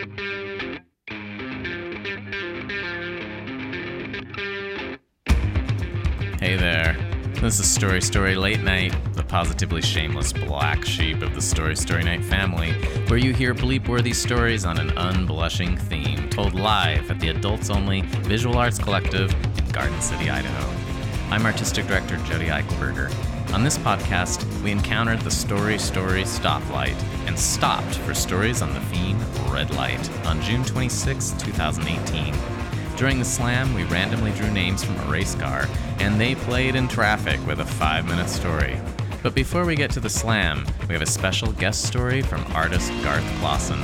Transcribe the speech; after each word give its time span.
Hey 0.00 0.06
there. 6.56 6.96
This 7.34 7.60
is 7.60 7.70
Story 7.70 8.00
Story 8.00 8.34
Late 8.34 8.62
Night, 8.62 8.94
the 9.12 9.22
positively 9.22 9.82
shameless 9.82 10.32
black 10.32 10.86
sheep 10.86 11.20
of 11.20 11.34
the 11.34 11.42
Story 11.42 11.76
Story 11.76 12.02
Night 12.02 12.24
family, 12.24 12.72
where 13.08 13.18
you 13.18 13.34
hear 13.34 13.54
bleep 13.54 13.88
worthy 13.88 14.14
stories 14.14 14.64
on 14.64 14.78
an 14.78 14.88
unblushing 14.92 15.78
theme, 15.78 16.30
told 16.30 16.54
live 16.54 17.10
at 17.10 17.20
the 17.20 17.28
adults 17.28 17.68
only 17.68 18.00
Visual 18.22 18.56
Arts 18.56 18.78
Collective 18.78 19.30
in 19.58 19.68
Garden 19.70 20.00
City, 20.00 20.30
Idaho. 20.30 20.66
I'm 21.30 21.44
Artistic 21.44 21.86
Director 21.86 22.16
Jody 22.24 22.46
Eichelberger. 22.46 23.12
On 23.52 23.62
this 23.62 23.76
podcast, 23.76 24.39
we 24.62 24.70
encountered 24.70 25.20
the 25.22 25.30
Story 25.30 25.78
Story 25.78 26.22
stoplight 26.22 27.00
and 27.26 27.38
stopped 27.38 27.96
for 27.98 28.14
stories 28.14 28.62
on 28.62 28.72
the 28.74 28.80
theme 28.80 29.18
Red 29.50 29.74
Light 29.74 30.10
on 30.26 30.40
June 30.42 30.64
26, 30.64 31.30
2018. 31.38 32.34
During 32.96 33.18
the 33.18 33.24
slam, 33.24 33.72
we 33.74 33.84
randomly 33.84 34.32
drew 34.32 34.50
names 34.50 34.84
from 34.84 34.98
a 35.00 35.10
race 35.10 35.34
car, 35.34 35.66
and 35.98 36.20
they 36.20 36.34
played 36.34 36.74
in 36.74 36.88
traffic 36.88 37.44
with 37.46 37.60
a 37.60 37.64
five 37.64 38.06
minute 38.06 38.28
story. 38.28 38.78
But 39.22 39.34
before 39.34 39.64
we 39.64 39.74
get 39.74 39.90
to 39.92 40.00
the 40.00 40.10
slam, 40.10 40.66
we 40.88 40.94
have 40.94 41.02
a 41.02 41.06
special 41.06 41.52
guest 41.52 41.86
story 41.86 42.20
from 42.20 42.44
artist 42.52 42.90
Garth 43.02 43.24
Claassen. 43.40 43.80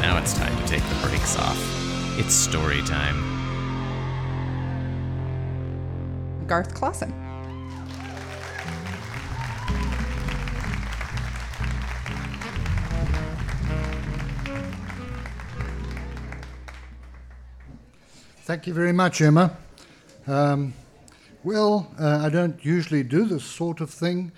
Now 0.00 0.18
it's 0.18 0.34
time 0.34 0.56
to 0.56 0.66
take 0.66 0.82
the 0.82 1.06
brakes 1.06 1.38
off. 1.38 1.58
It's 2.18 2.34
story 2.34 2.82
time. 2.82 3.16
Garth 6.46 6.74
Claassen. 6.74 7.21
Thank 18.52 18.66
you 18.66 18.74
very 18.74 18.92
much, 18.92 19.22
Emma. 19.22 19.56
Um, 20.26 20.74
well, 21.42 21.90
uh, 21.98 22.18
I 22.18 22.28
don't 22.28 22.62
usually 22.62 23.02
do 23.02 23.24
this 23.24 23.44
sort 23.44 23.80
of 23.80 23.88
thing. 23.88 24.30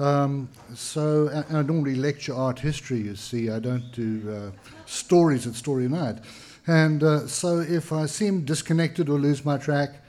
Um, 0.00 0.48
so 0.74 1.30
I, 1.32 1.58
I, 1.58 1.62
normally 1.62 1.94
lecture 1.94 2.34
art 2.34 2.58
history, 2.58 2.98
you 2.98 3.14
see. 3.14 3.48
I 3.48 3.60
don't 3.60 3.92
do 3.92 4.28
uh, 4.28 4.70
stories 4.86 5.46
at 5.46 5.54
Story 5.54 5.88
Night. 5.88 6.18
And 6.66 7.04
uh, 7.04 7.28
so 7.28 7.60
if 7.60 7.92
I 7.92 8.06
seem 8.06 8.44
disconnected 8.44 9.08
or 9.08 9.20
lose 9.20 9.44
my 9.44 9.56
track, 9.56 10.02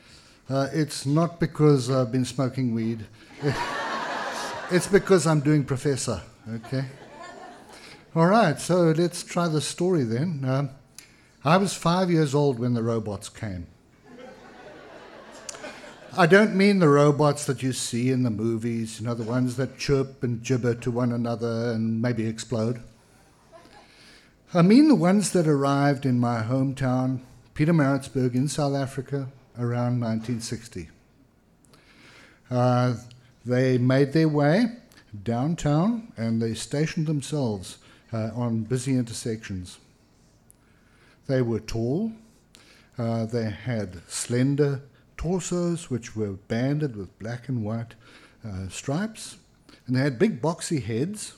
uh, 0.49 0.69
it's 0.73 1.05
not 1.05 1.39
because 1.39 1.91
I've 1.91 2.11
been 2.11 2.25
smoking 2.25 2.73
weed. 2.73 3.05
it's 4.71 4.87
because 4.87 5.27
I'm 5.27 5.39
doing 5.39 5.65
professor, 5.65 6.19
okay? 6.51 6.85
All 8.15 8.25
right, 8.25 8.59
so 8.59 8.85
let's 8.89 9.21
try 9.21 9.47
the 9.47 9.61
story 9.61 10.03
then. 10.03 10.45
Um, 10.45 10.71
I 11.43 11.57
was 11.57 11.73
five 11.73 12.11
years 12.11 12.35
old 12.35 12.59
when 12.59 12.75
the 12.75 12.83
robots 12.83 13.27
came. 13.27 13.65
I 16.15 16.27
don't 16.27 16.55
mean 16.55 16.77
the 16.77 16.89
robots 16.89 17.45
that 17.45 17.63
you 17.63 17.73
see 17.73 18.11
in 18.11 18.21
the 18.21 18.29
movies, 18.29 18.99
you 18.99 19.07
know, 19.07 19.15
the 19.15 19.23
ones 19.23 19.55
that 19.55 19.79
chirp 19.79 20.23
and 20.23 20.43
gibber 20.43 20.75
to 20.75 20.91
one 20.91 21.11
another 21.11 21.71
and 21.71 21.99
maybe 21.99 22.27
explode. 22.27 22.81
I 24.53 24.61
mean 24.61 24.87
the 24.87 24.95
ones 24.95 25.31
that 25.31 25.47
arrived 25.47 26.05
in 26.05 26.19
my 26.19 26.43
hometown, 26.43 27.21
Pietermaritzburg 27.55 28.35
in 28.35 28.47
South 28.47 28.75
Africa, 28.75 29.29
around 29.57 29.99
1960. 30.01 30.89
Uh, 32.51 32.95
they 33.45 33.79
made 33.79 34.13
their 34.13 34.29
way 34.29 34.65
downtown 35.23 36.11
and 36.17 36.39
they 36.39 36.53
stationed 36.53 37.07
themselves 37.07 37.77
uh, 38.13 38.29
on 38.35 38.63
busy 38.63 38.93
intersections. 38.93 39.77
They 41.31 41.41
were 41.41 41.61
tall. 41.61 42.11
Uh, 42.97 43.25
they 43.25 43.49
had 43.49 44.01
slender 44.09 44.81
torsos, 45.15 45.89
which 45.89 46.13
were 46.13 46.33
banded 46.33 46.97
with 46.97 47.17
black 47.19 47.47
and 47.47 47.63
white 47.63 47.95
uh, 48.45 48.67
stripes. 48.67 49.37
And 49.87 49.95
they 49.95 50.01
had 50.01 50.19
big 50.19 50.41
boxy 50.41 50.83
heads. 50.83 51.35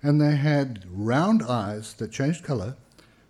And 0.00 0.20
they 0.20 0.36
had 0.36 0.84
round 0.88 1.42
eyes 1.42 1.92
that 1.94 2.12
changed 2.12 2.44
color 2.44 2.76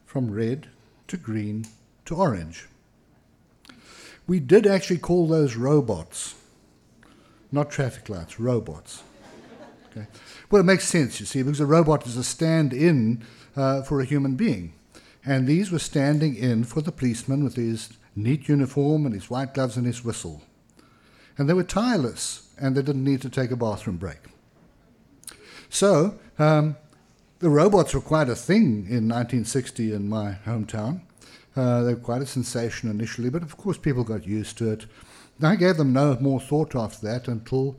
from 0.05 0.31
red 0.31 0.69
to 1.09 1.17
green 1.17 1.65
to 2.05 2.15
orange. 2.15 2.69
We 4.27 4.39
did 4.39 4.67
actually 4.67 4.99
call 4.99 5.27
those 5.27 5.57
robots, 5.57 6.35
not 7.51 7.71
traffic 7.71 8.11
lights, 8.11 8.39
robots. 8.39 9.03
Okay. 9.91 10.07
Well, 10.51 10.61
it 10.61 10.67
makes 10.67 10.85
sense, 10.85 11.21
you 11.21 11.27
see, 11.27 11.43
because 11.43 11.59
a 11.59 11.65
robot 11.65 12.07
is 12.07 12.19
a 12.19 12.23
stand 12.23 12.75
in 12.75 13.25
uh, 13.57 13.81
for 13.81 14.03
a 14.03 14.05
human 14.05 14.35
being. 14.35 14.75
And 15.25 15.47
these 15.47 15.71
were 15.71 15.79
standing 15.79 16.35
in 16.35 16.65
for 16.65 16.81
the 16.81 16.93
policeman 16.93 17.45
with 17.45 17.57
his 17.57 17.91
neat 18.17 18.49
uniform 18.49 19.05
and 19.05 19.15
his 19.15 19.31
white 19.31 19.55
gloves 19.55 19.77
and 19.77 19.87
his 19.87 20.05
whistle. 20.05 20.43
And 21.37 21.49
they 21.49 21.55
were 21.55 21.65
tireless, 21.65 22.53
and 22.59 22.77
they 22.77 22.83
didn't 22.83 23.05
need 23.05 23.23
to 23.23 23.31
take 23.31 23.51
a 23.51 23.57
bathroom 23.57 23.97
break. 23.97 24.19
So, 25.69 26.19
um, 26.39 26.77
the 27.39 27.49
robots 27.49 27.95
were 27.95 28.01
quite 28.01 28.29
a 28.29 28.35
thing 28.35 28.87
in 28.89 29.09
1960 29.09 29.95
in 29.95 30.09
my 30.09 30.37
hometown. 30.45 31.01
Uh, 31.57 31.83
they 31.83 31.95
were 31.95 32.01
quite 32.01 32.23
a 32.23 32.27
sensation 32.27 32.91
initially, 32.91 33.31
but 33.31 33.43
of 33.43 33.57
course 33.57 33.79
people 33.79 34.05
got 34.05 34.27
used 34.27 34.59
to 34.59 34.71
it. 34.71 34.87
I 35.43 35.57
gave 35.57 35.79
them 35.79 35.93
no 35.93 36.17
more 36.21 36.41
thought 36.41 36.75
after 36.75 37.07
that 37.07 37.29
until 37.29 37.79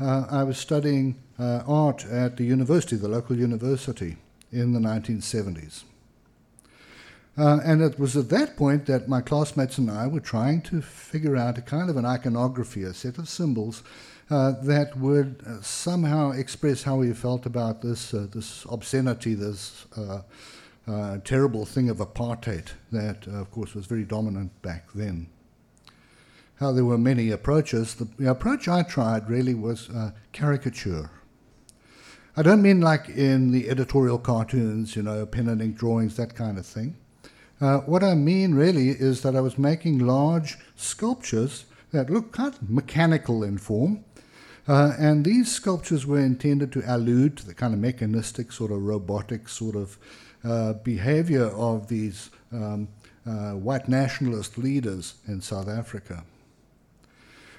uh, 0.00 0.26
I 0.30 0.44
was 0.44 0.56
studying 0.56 1.16
uh, 1.38 1.62
art 1.66 2.06
at 2.06 2.36
the 2.36 2.44
university, 2.44 2.96
the 2.96 3.08
local 3.08 3.36
university, 3.36 4.16
in 4.50 4.72
the 4.72 4.80
1970s. 4.80 5.84
Uh, 7.36 7.60
and 7.64 7.80
it 7.80 7.98
was 7.98 8.14
at 8.16 8.28
that 8.28 8.56
point 8.56 8.84
that 8.86 9.08
my 9.08 9.22
classmates 9.22 9.78
and 9.78 9.90
I 9.90 10.06
were 10.06 10.20
trying 10.20 10.60
to 10.62 10.82
figure 10.82 11.36
out 11.36 11.56
a 11.56 11.62
kind 11.62 11.88
of 11.88 11.96
an 11.96 12.04
iconography, 12.04 12.82
a 12.82 12.92
set 12.92 13.16
of 13.16 13.28
symbols 13.28 13.82
uh, 14.30 14.52
that 14.62 14.96
would 14.98 15.42
uh, 15.46 15.60
somehow 15.62 16.30
express 16.30 16.82
how 16.82 16.96
we 16.96 17.12
felt 17.12 17.46
about 17.46 17.80
this, 17.80 18.12
uh, 18.12 18.26
this 18.32 18.66
obscenity, 18.70 19.34
this 19.34 19.86
uh, 19.96 20.20
uh, 20.86 21.18
terrible 21.24 21.64
thing 21.64 21.88
of 21.88 21.98
apartheid 21.98 22.68
that, 22.90 23.26
of 23.28 23.50
course, 23.50 23.74
was 23.74 23.86
very 23.86 24.04
dominant 24.04 24.50
back 24.62 24.92
then. 24.94 25.26
How 26.56 26.72
there 26.72 26.84
were 26.84 26.98
many 26.98 27.30
approaches. 27.30 27.94
The, 27.94 28.04
the 28.18 28.30
approach 28.30 28.68
I 28.68 28.82
tried 28.82 29.28
really 29.28 29.54
was 29.54 29.90
caricature. 30.32 31.10
I 32.36 32.42
don't 32.42 32.62
mean 32.62 32.80
like 32.80 33.08
in 33.08 33.50
the 33.50 33.68
editorial 33.68 34.18
cartoons, 34.18 34.96
you 34.96 35.02
know, 35.02 35.26
pen 35.26 35.48
and 35.48 35.60
ink 35.60 35.76
drawings, 35.76 36.16
that 36.16 36.34
kind 36.34 36.58
of 36.58 36.64
thing. 36.64 36.96
Uh, 37.62 37.78
what 37.82 38.02
I 38.02 38.16
mean 38.16 38.56
really 38.56 38.88
is 38.88 39.22
that 39.22 39.36
I 39.36 39.40
was 39.40 39.56
making 39.56 40.00
large 40.00 40.58
sculptures 40.74 41.64
that 41.92 42.10
look 42.10 42.32
kind 42.32 42.52
of 42.52 42.68
mechanical 42.68 43.44
in 43.44 43.56
form. 43.56 44.04
Uh, 44.66 44.94
and 44.98 45.24
these 45.24 45.52
sculptures 45.52 46.04
were 46.04 46.18
intended 46.18 46.72
to 46.72 46.82
allude 46.84 47.36
to 47.36 47.46
the 47.46 47.54
kind 47.54 47.72
of 47.72 47.78
mechanistic, 47.78 48.50
sort 48.50 48.72
of 48.72 48.82
robotic 48.82 49.48
sort 49.48 49.76
of 49.76 49.96
uh, 50.42 50.72
behavior 50.72 51.46
of 51.46 51.86
these 51.86 52.30
um, 52.52 52.88
uh, 53.24 53.52
white 53.52 53.88
nationalist 53.88 54.58
leaders 54.58 55.14
in 55.28 55.40
South 55.40 55.68
Africa. 55.68 56.24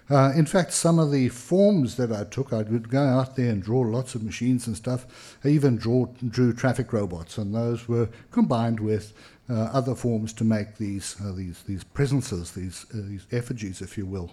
Uh, 0.09 0.33
in 0.35 0.45
fact, 0.45 0.73
some 0.73 0.99
of 0.99 1.11
the 1.11 1.29
forms 1.29 1.95
that 1.95 2.11
I 2.11 2.25
took, 2.25 2.51
I 2.51 2.63
would 2.63 2.89
go 2.89 3.03
out 3.03 3.37
there 3.37 3.49
and 3.49 3.63
draw 3.63 3.79
lots 3.79 4.15
of 4.15 4.23
machines 4.23 4.67
and 4.67 4.75
stuff. 4.75 5.37
I 5.45 5.47
even 5.47 5.77
draw, 5.77 6.07
drew 6.27 6.53
traffic 6.53 6.91
robots, 6.91 7.37
and 7.37 7.55
those 7.55 7.87
were 7.87 8.09
combined 8.31 8.81
with 8.81 9.13
other 9.49 9.95
forms 9.95 10.33
to 10.33 10.43
make 10.43 10.77
these, 10.77 11.15
uh, 11.23 11.31
these, 11.33 11.63
these 11.63 11.83
presences, 11.83 12.51
these, 12.51 12.85
uh, 12.93 12.97
these 12.97 13.27
effigies, 13.31 13.81
if 13.81 13.97
you 13.97 14.05
will. 14.05 14.31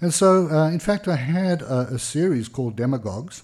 And 0.00 0.12
so, 0.12 0.48
uh, 0.48 0.70
in 0.70 0.78
fact, 0.78 1.08
I 1.08 1.16
had 1.16 1.62
a, 1.62 1.98
series 1.98 2.48
called 2.48 2.76
Demagogues, 2.76 3.42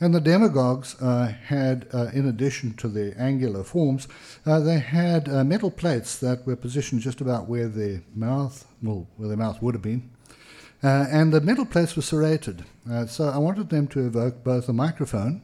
and 0.00 0.14
the 0.14 0.20
demagogues 0.20 1.00
uh, 1.00 1.26
had, 1.46 1.88
uh, 1.92 2.10
in 2.14 2.26
addition 2.26 2.74
to 2.74 2.88
their 2.88 3.14
angular 3.18 3.64
forms, 3.64 4.06
they 4.44 4.78
had 4.78 5.26
metal 5.46 5.70
plates 5.70 6.18
that 6.18 6.46
were 6.46 6.56
positioned 6.56 7.00
just 7.00 7.20
about 7.20 7.48
where 7.48 7.68
their 7.68 8.02
mouth, 8.14 8.66
well, 8.82 9.06
where 9.16 9.28
their 9.28 9.36
mouth 9.36 9.60
would 9.60 9.74
have 9.74 9.82
been, 9.82 10.08
uh, 10.82 11.06
and 11.10 11.32
the 11.32 11.40
metal 11.40 11.66
plates 11.66 11.94
were 11.94 12.02
serrated. 12.02 12.64
Uh, 12.90 13.06
so 13.06 13.28
I 13.28 13.38
wanted 13.38 13.68
them 13.68 13.86
to 13.88 14.06
evoke 14.06 14.42
both 14.42 14.68
a 14.68 14.72
microphone, 14.72 15.42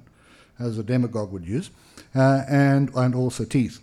as 0.58 0.78
a 0.78 0.82
demagogue 0.82 1.32
would 1.32 1.46
use, 1.46 1.70
uh, 2.14 2.42
and, 2.48 2.90
and 2.94 3.14
also 3.14 3.44
teeth. 3.44 3.80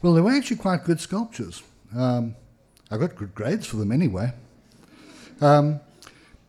Well, 0.00 0.14
they 0.14 0.20
were 0.20 0.32
actually 0.32 0.56
quite 0.56 0.84
good 0.84 1.00
sculptures. 1.00 1.62
Um, 1.96 2.34
I 2.90 2.98
got 2.98 3.16
good 3.16 3.34
grades 3.34 3.66
for 3.66 3.76
them 3.76 3.92
anyway. 3.92 4.32
Um, 5.40 5.80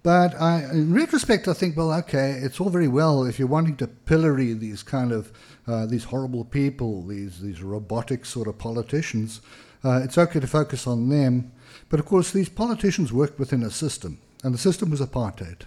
but 0.04 0.40
I, 0.40 0.66
in 0.72 0.94
retrospect, 0.94 1.48
I 1.48 1.54
think, 1.54 1.78
well, 1.78 1.94
okay, 1.94 2.32
it's 2.32 2.60
all 2.60 2.70
very 2.70 2.90
well 2.90 3.24
if 3.24 3.40
you're 3.40 3.48
wanting 3.48 3.78
to 3.78 3.88
pillory 3.88 4.54
these 4.54 4.84
kind 4.84 5.14
of 5.14 5.32
uh, 5.66 5.86
these 5.86 6.04
horrible 6.04 6.44
people, 6.44 7.04
these 7.04 7.40
these 7.40 7.62
robotic 7.62 8.26
sort 8.26 8.50
of 8.50 8.58
politicians. 8.58 9.40
Uh, 9.84 10.02
it's 10.04 10.18
okay 10.18 10.40
to 10.40 10.48
focus 10.48 10.86
on 10.88 11.10
them. 11.10 11.52
But 11.90 12.00
of 12.00 12.06
course, 12.06 12.32
these 12.32 12.50
politicians 12.50 13.14
worked 13.14 13.40
within 13.40 13.64
a 13.64 13.70
system, 13.70 14.20
and 14.44 14.54
the 14.54 14.58
system 14.60 14.90
was 14.90 15.02
apartheid. 15.02 15.62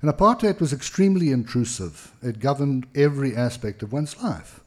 And 0.00 0.10
apartheid 0.10 0.60
was 0.60 0.72
extremely 0.72 1.32
intrusive. 1.32 2.12
It 2.22 2.38
governed 2.38 2.86
every 2.94 3.34
aspect 3.34 3.82
of 3.82 3.92
one's 3.92 4.20
life. 4.22 4.60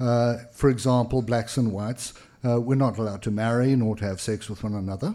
Uh, 0.00 0.38
for 0.50 0.70
example, 0.70 1.22
blacks 1.22 1.56
and 1.56 1.72
whites 1.72 2.14
uh, 2.44 2.60
were 2.60 2.76
not 2.76 2.98
allowed 2.98 3.22
to 3.22 3.30
marry 3.30 3.76
nor 3.76 3.94
to 3.96 4.04
have 4.04 4.20
sex 4.20 4.48
with 4.48 4.64
one 4.64 4.74
another. 4.74 5.14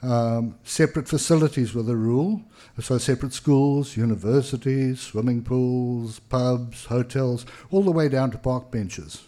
Um, 0.00 0.56
separate 0.62 1.08
facilities 1.08 1.74
were 1.74 1.82
the 1.82 1.96
rule, 1.96 2.42
so 2.80 2.98
separate 2.98 3.32
schools, 3.32 3.96
universities, 3.96 5.00
swimming 5.00 5.42
pools, 5.42 6.20
pubs, 6.20 6.84
hotels, 6.84 7.44
all 7.70 7.82
the 7.82 7.90
way 7.90 8.08
down 8.08 8.30
to 8.30 8.38
park 8.38 8.70
benches. 8.70 9.24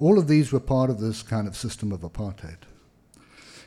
All 0.00 0.18
of 0.18 0.26
these 0.26 0.50
were 0.50 0.60
part 0.60 0.90
of 0.90 0.98
this 0.98 1.22
kind 1.22 1.46
of 1.46 1.56
system 1.56 1.92
of 1.92 2.00
apartheid. 2.00 2.56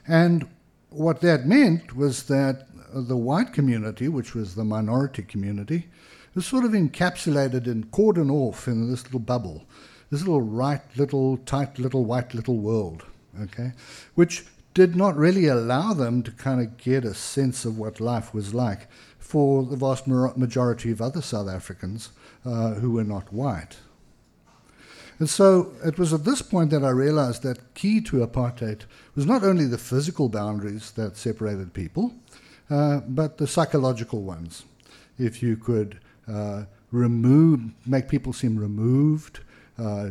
And 0.05 0.49
what 0.89 1.21
that 1.21 1.45
meant 1.45 1.95
was 1.95 2.23
that 2.23 2.67
the 2.93 3.17
white 3.17 3.53
community, 3.53 4.07
which 4.09 4.35
was 4.35 4.55
the 4.55 4.65
minority 4.65 5.23
community, 5.23 5.87
was 6.35 6.45
sort 6.45 6.65
of 6.65 6.71
encapsulated 6.71 7.67
and 7.67 7.89
cordoned 7.91 8.31
off 8.31 8.67
in 8.67 8.89
this 8.89 9.03
little 9.05 9.19
bubble, 9.19 9.65
this 10.13 10.21
little 10.21 10.43
right 10.43 10.81
little, 10.95 11.37
tight 11.37 11.79
little, 11.79 12.05
white 12.05 12.35
little 12.35 12.57
world, 12.57 13.03
okay, 13.41 13.71
which 14.13 14.45
did 14.75 14.95
not 14.95 15.17
really 15.17 15.47
allow 15.47 15.91
them 15.91 16.21
to 16.21 16.29
kind 16.29 16.61
of 16.61 16.77
get 16.77 17.03
a 17.03 17.15
sense 17.15 17.65
of 17.65 17.79
what 17.79 17.99
life 17.99 18.31
was 18.31 18.53
like 18.53 18.87
for 19.17 19.63
the 19.63 19.75
vast 19.75 20.05
majority 20.07 20.91
of 20.91 21.01
other 21.01 21.21
South 21.21 21.49
Africans 21.49 22.11
uh, 22.45 22.75
who 22.75 22.91
were 22.91 23.03
not 23.03 23.33
white. 23.33 23.77
And 25.17 25.27
so 25.27 25.73
it 25.83 25.97
was 25.97 26.13
at 26.13 26.25
this 26.25 26.43
point 26.43 26.69
that 26.69 26.83
I 26.83 26.89
realized 26.89 27.41
that 27.41 27.73
key 27.73 27.99
to 28.01 28.25
apartheid 28.27 28.81
was 29.15 29.25
not 29.25 29.43
only 29.43 29.65
the 29.65 29.79
physical 29.79 30.29
boundaries 30.29 30.91
that 30.91 31.17
separated 31.17 31.73
people, 31.73 32.13
uh, 32.69 32.99
but 33.07 33.39
the 33.39 33.47
psychological 33.47 34.21
ones. 34.21 34.63
If 35.17 35.41
you 35.41 35.57
could 35.57 35.99
uh, 36.31 36.65
remove, 36.91 37.71
make 37.87 38.07
people 38.09 38.31
seem 38.31 38.59
removed, 38.59 39.39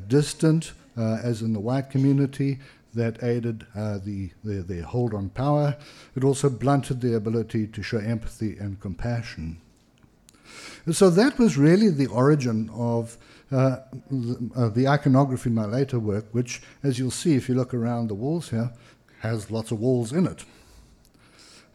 distant, 0.09 0.73
uh, 0.97 1.19
as 1.23 1.43
in 1.43 1.53
the 1.53 1.61
white 1.61 1.91
community, 1.91 2.59
that 2.95 3.23
aided 3.23 3.67
uh, 3.75 3.99
the, 3.99 4.31
the, 4.45 4.63
their 4.63 4.83
hold 4.83 5.15
on 5.15 5.31
power. 5.31 5.77
It 6.15 6.25
also 6.25 6.51
blunted 6.51 7.01
their 7.01 7.17
ability 7.17 7.67
to 7.69 7.83
show 7.83 7.99
empathy 7.99 8.57
and 8.59 8.81
compassion. 8.81 9.61
And 10.85 10.95
so 10.95 11.09
that 11.11 11.39
was 11.39 11.57
really 11.57 11.89
the 11.89 12.09
origin 12.09 12.69
of 12.75 13.17
uh, 13.51 13.77
the, 14.11 14.51
uh, 14.57 14.69
the, 14.71 14.89
iconography 14.89 15.51
in 15.51 15.55
my 15.55 15.65
later 15.65 15.99
work, 15.99 16.27
which, 16.33 16.63
as 16.83 16.99
you'll 16.99 17.11
see 17.11 17.35
if 17.35 17.49
you 17.49 17.55
look 17.55 17.75
around 17.75 18.09
the 18.09 18.15
walls 18.15 18.51
here, 18.51 18.71
has 19.21 19.51
lots 19.51 19.71
of 19.71 19.81
walls 19.81 20.13
in 20.13 20.27
it. 20.27 20.45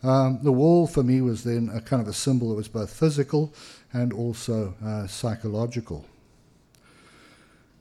Um, 0.03 0.39
the 0.43 0.51
wall 0.51 0.87
for 0.87 1.03
me 1.03 1.21
was 1.21 1.43
then 1.43 1.69
a 1.73 1.81
kind 1.81 2.01
of 2.01 2.07
a 2.07 2.13
symbol 2.13 2.49
that 2.49 2.55
was 2.55 2.67
both 2.67 2.91
physical 2.91 3.53
and 3.93 4.13
also 4.13 4.75
uh, 4.83 5.07
psychological. 5.07 6.05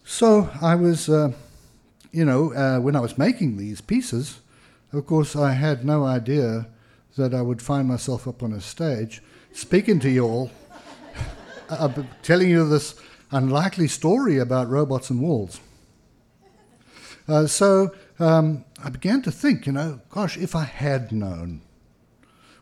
So 0.09 0.49
I 0.63 0.77
was 0.77 1.09
uh, 1.09 1.33
you 2.13 2.25
know, 2.25 2.55
uh, 2.55 2.79
when 2.79 2.95
I 2.95 3.01
was 3.01 3.19
making 3.19 3.57
these 3.57 3.81
pieces, 3.81 4.41
of 4.93 5.05
course, 5.05 5.35
I 5.35 5.53
had 5.53 5.85
no 5.85 6.05
idea 6.05 6.69
that 7.17 7.35
I 7.35 7.43
would 7.43 7.61
find 7.61 7.89
myself 7.89 8.29
up 8.29 8.41
on 8.43 8.53
a 8.53 8.61
stage 8.61 9.21
speaking 9.53 9.99
to 10.01 10.09
you 10.09 10.25
all, 10.25 10.51
uh, 11.69 11.93
telling 12.23 12.49
you 12.49 12.69
this 12.69 12.95
unlikely 13.33 13.89
story 13.89 14.39
about 14.39 14.71
robots 14.71 15.11
and 15.11 15.21
walls. 15.21 15.61
Uh, 17.27 17.49
so 17.49 17.93
um, 18.21 18.65
I 18.83 18.91
began 18.91 19.23
to 19.23 19.33
think, 19.33 19.67
you 19.67 19.73
know, 19.73 20.01
gosh, 20.09 20.39
if 20.39 20.55
I 20.55 20.65
had 20.65 21.11
known, 21.11 21.63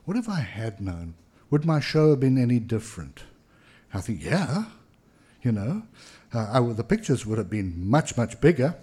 what 0.07 0.17
if 0.17 0.31
I 0.31 0.41
had 0.41 0.81
known? 0.81 1.15
Would 1.51 1.67
my 1.67 1.79
show 1.79 2.11
have 2.11 2.21
been 2.21 2.39
any 2.39 2.59
different? 2.59 3.25
I 3.93 4.01
think, 4.01 4.25
yeah, 4.25 4.65
you 5.43 5.53
know, 5.53 5.83
uh, 6.35 6.61
the 6.73 6.85
pictures 6.85 7.25
would 7.25 7.39
have 7.39 7.51
been 7.51 7.89
much, 7.89 8.17
much 8.17 8.41
bigger. 8.41 8.75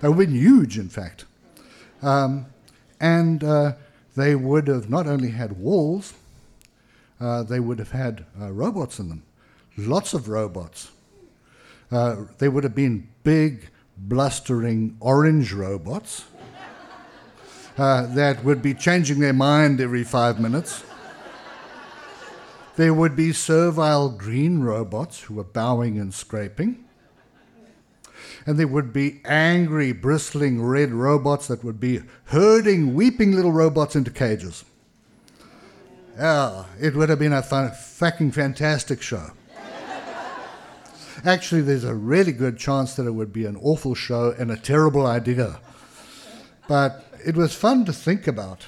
They 0.00 0.08
would 0.08 0.26
have 0.26 0.32
been 0.32 0.40
huge, 0.40 0.78
in 0.78 0.88
fact. 0.88 1.24
Um, 2.02 2.46
and 3.00 3.42
uh, 3.42 3.72
they 4.16 4.34
would 4.34 4.68
have 4.68 4.90
not 4.90 5.06
only 5.06 5.30
had 5.30 5.52
walls, 5.58 6.14
uh, 7.20 7.42
they 7.42 7.60
would 7.60 7.78
have 7.78 7.90
had 7.90 8.24
uh, 8.40 8.50
robots 8.50 8.98
in 8.98 9.08
them. 9.08 9.22
Lots 9.76 10.14
of 10.14 10.28
robots. 10.28 10.90
Uh, 11.90 12.24
they 12.38 12.48
would 12.48 12.64
have 12.64 12.74
been 12.74 13.08
big, 13.22 13.70
blustering 13.96 14.96
orange 15.00 15.52
robots 15.52 16.24
uh, 17.76 18.06
that 18.14 18.44
would 18.44 18.62
be 18.62 18.74
changing 18.74 19.20
their 19.20 19.32
mind 19.32 19.80
every 19.80 20.04
five 20.04 20.40
minutes. 20.40 20.84
There 22.76 22.94
would 22.94 23.14
be 23.14 23.32
servile 23.32 24.08
green 24.10 24.60
robots 24.60 25.22
who 25.22 25.34
were 25.34 25.44
bowing 25.44 25.98
and 25.98 26.12
scraping 26.12 26.84
and 28.46 28.58
there 28.58 28.68
would 28.68 28.92
be 28.92 29.20
angry, 29.24 29.92
bristling 29.92 30.62
red 30.62 30.92
robots 30.92 31.46
that 31.48 31.64
would 31.64 31.80
be 31.80 32.02
herding 32.26 32.94
weeping 32.94 33.32
little 33.32 33.52
robots 33.52 33.96
into 33.96 34.10
cages. 34.10 34.64
Yeah, 36.16 36.64
it 36.80 36.94
would 36.94 37.08
have 37.08 37.18
been 37.18 37.32
a 37.32 37.42
fun, 37.42 37.70
fucking 37.72 38.32
fantastic 38.32 39.02
show. 39.02 39.30
Actually, 41.24 41.62
there's 41.62 41.84
a 41.84 41.94
really 41.94 42.32
good 42.32 42.58
chance 42.58 42.94
that 42.96 43.06
it 43.06 43.12
would 43.12 43.32
be 43.32 43.46
an 43.46 43.56
awful 43.56 43.94
show 43.94 44.34
and 44.38 44.50
a 44.50 44.56
terrible 44.56 45.06
idea. 45.06 45.58
But 46.68 47.04
it 47.24 47.36
was 47.36 47.54
fun 47.54 47.84
to 47.86 47.92
think 47.92 48.26
about. 48.26 48.66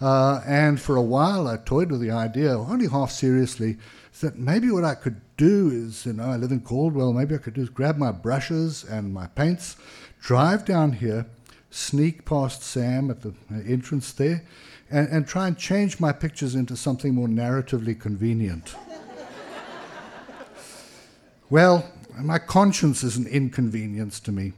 Uh, 0.00 0.42
and 0.46 0.80
for 0.80 0.96
a 0.96 1.02
while, 1.02 1.48
I 1.48 1.56
toyed 1.56 1.90
with 1.90 2.00
the 2.00 2.10
idea, 2.10 2.58
only 2.58 2.88
half 2.88 3.10
seriously, 3.10 3.78
that 4.20 4.38
maybe 4.38 4.70
what 4.70 4.84
I 4.84 4.94
could 4.94 5.20
do 5.36 5.70
is, 5.70 6.06
you 6.06 6.14
know, 6.14 6.24
I 6.24 6.36
live 6.36 6.50
in 6.50 6.60
Caldwell, 6.60 7.12
maybe 7.12 7.34
I 7.34 7.38
could 7.38 7.54
just 7.54 7.74
grab 7.74 7.96
my 7.96 8.12
brushes 8.12 8.84
and 8.84 9.12
my 9.12 9.26
paints, 9.26 9.76
drive 10.20 10.64
down 10.64 10.92
here, 10.92 11.26
sneak 11.70 12.24
past 12.24 12.62
Sam 12.62 13.10
at 13.10 13.22
the 13.22 13.34
entrance 13.66 14.12
there, 14.12 14.44
and, 14.90 15.08
and 15.08 15.26
try 15.26 15.48
and 15.48 15.58
change 15.58 15.98
my 15.98 16.12
pictures 16.12 16.54
into 16.54 16.76
something 16.76 17.14
more 17.14 17.28
narratively 17.28 17.98
convenient. 17.98 18.74
well, 21.50 21.90
my 22.18 22.38
conscience 22.38 23.02
is 23.02 23.16
an 23.16 23.26
inconvenience 23.26 24.20
to 24.20 24.32
me, 24.32 24.52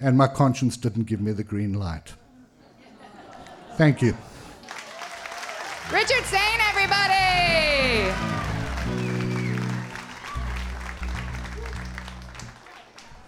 and 0.00 0.16
my 0.16 0.28
conscience 0.28 0.76
didn't 0.76 1.04
give 1.04 1.20
me 1.20 1.32
the 1.32 1.44
green 1.44 1.74
light. 1.74 2.14
Thank 3.76 4.02
you. 4.02 4.16
Richard 5.92 6.24
Sain, 6.26 6.60
everybody! 6.68 8.10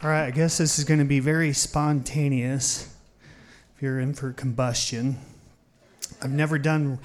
All 0.03 0.11
right, 0.11 0.27
I 0.27 0.31
guess 0.31 0.59
this 0.59 0.79
is 0.79 0.85
going 0.85 1.01
to 1.01 1.07
be 1.07 1.21
very 1.21 1.55
spontaneous 1.55 2.95
if 3.75 3.81
you're 3.81 3.99
in 3.99 4.13
for 4.13 4.35
combustion. 4.35 5.17
I've 6.21 6.33
never 6.33 6.59
done 6.59 6.99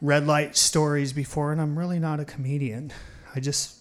red 0.00 0.28
light 0.28 0.56
stories 0.56 1.12
before, 1.12 1.50
and 1.50 1.60
I'm 1.60 1.76
really 1.76 1.98
not 1.98 2.20
a 2.20 2.24
comedian. 2.24 2.92
I 3.34 3.40
just 3.40 3.78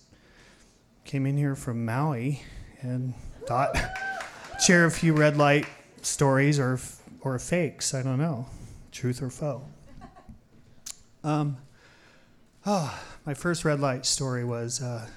came 1.06 1.28
in 1.28 1.38
here 1.38 1.54
from 1.54 1.86
Maui 1.86 2.42
and 2.82 3.14
thought 3.46 3.78
share 4.66 4.86
a 4.86 4.92
few 4.92 5.14
red 5.14 5.38
light 5.38 5.68
stories 6.02 6.60
or 6.60 6.80
or 7.22 7.38
fakes. 7.38 7.94
I 7.94 8.02
don't 8.02 8.18
know, 8.18 8.48
truth 8.92 9.22
or 9.22 9.30
faux. 9.30 9.64
Um, 11.24 11.58
oh, 12.66 13.00
my 13.26 13.34
first 13.34 13.64
red 13.64 13.80
light 13.80 14.06
story 14.06 14.44
was 14.44 14.82
uh, 14.82 15.08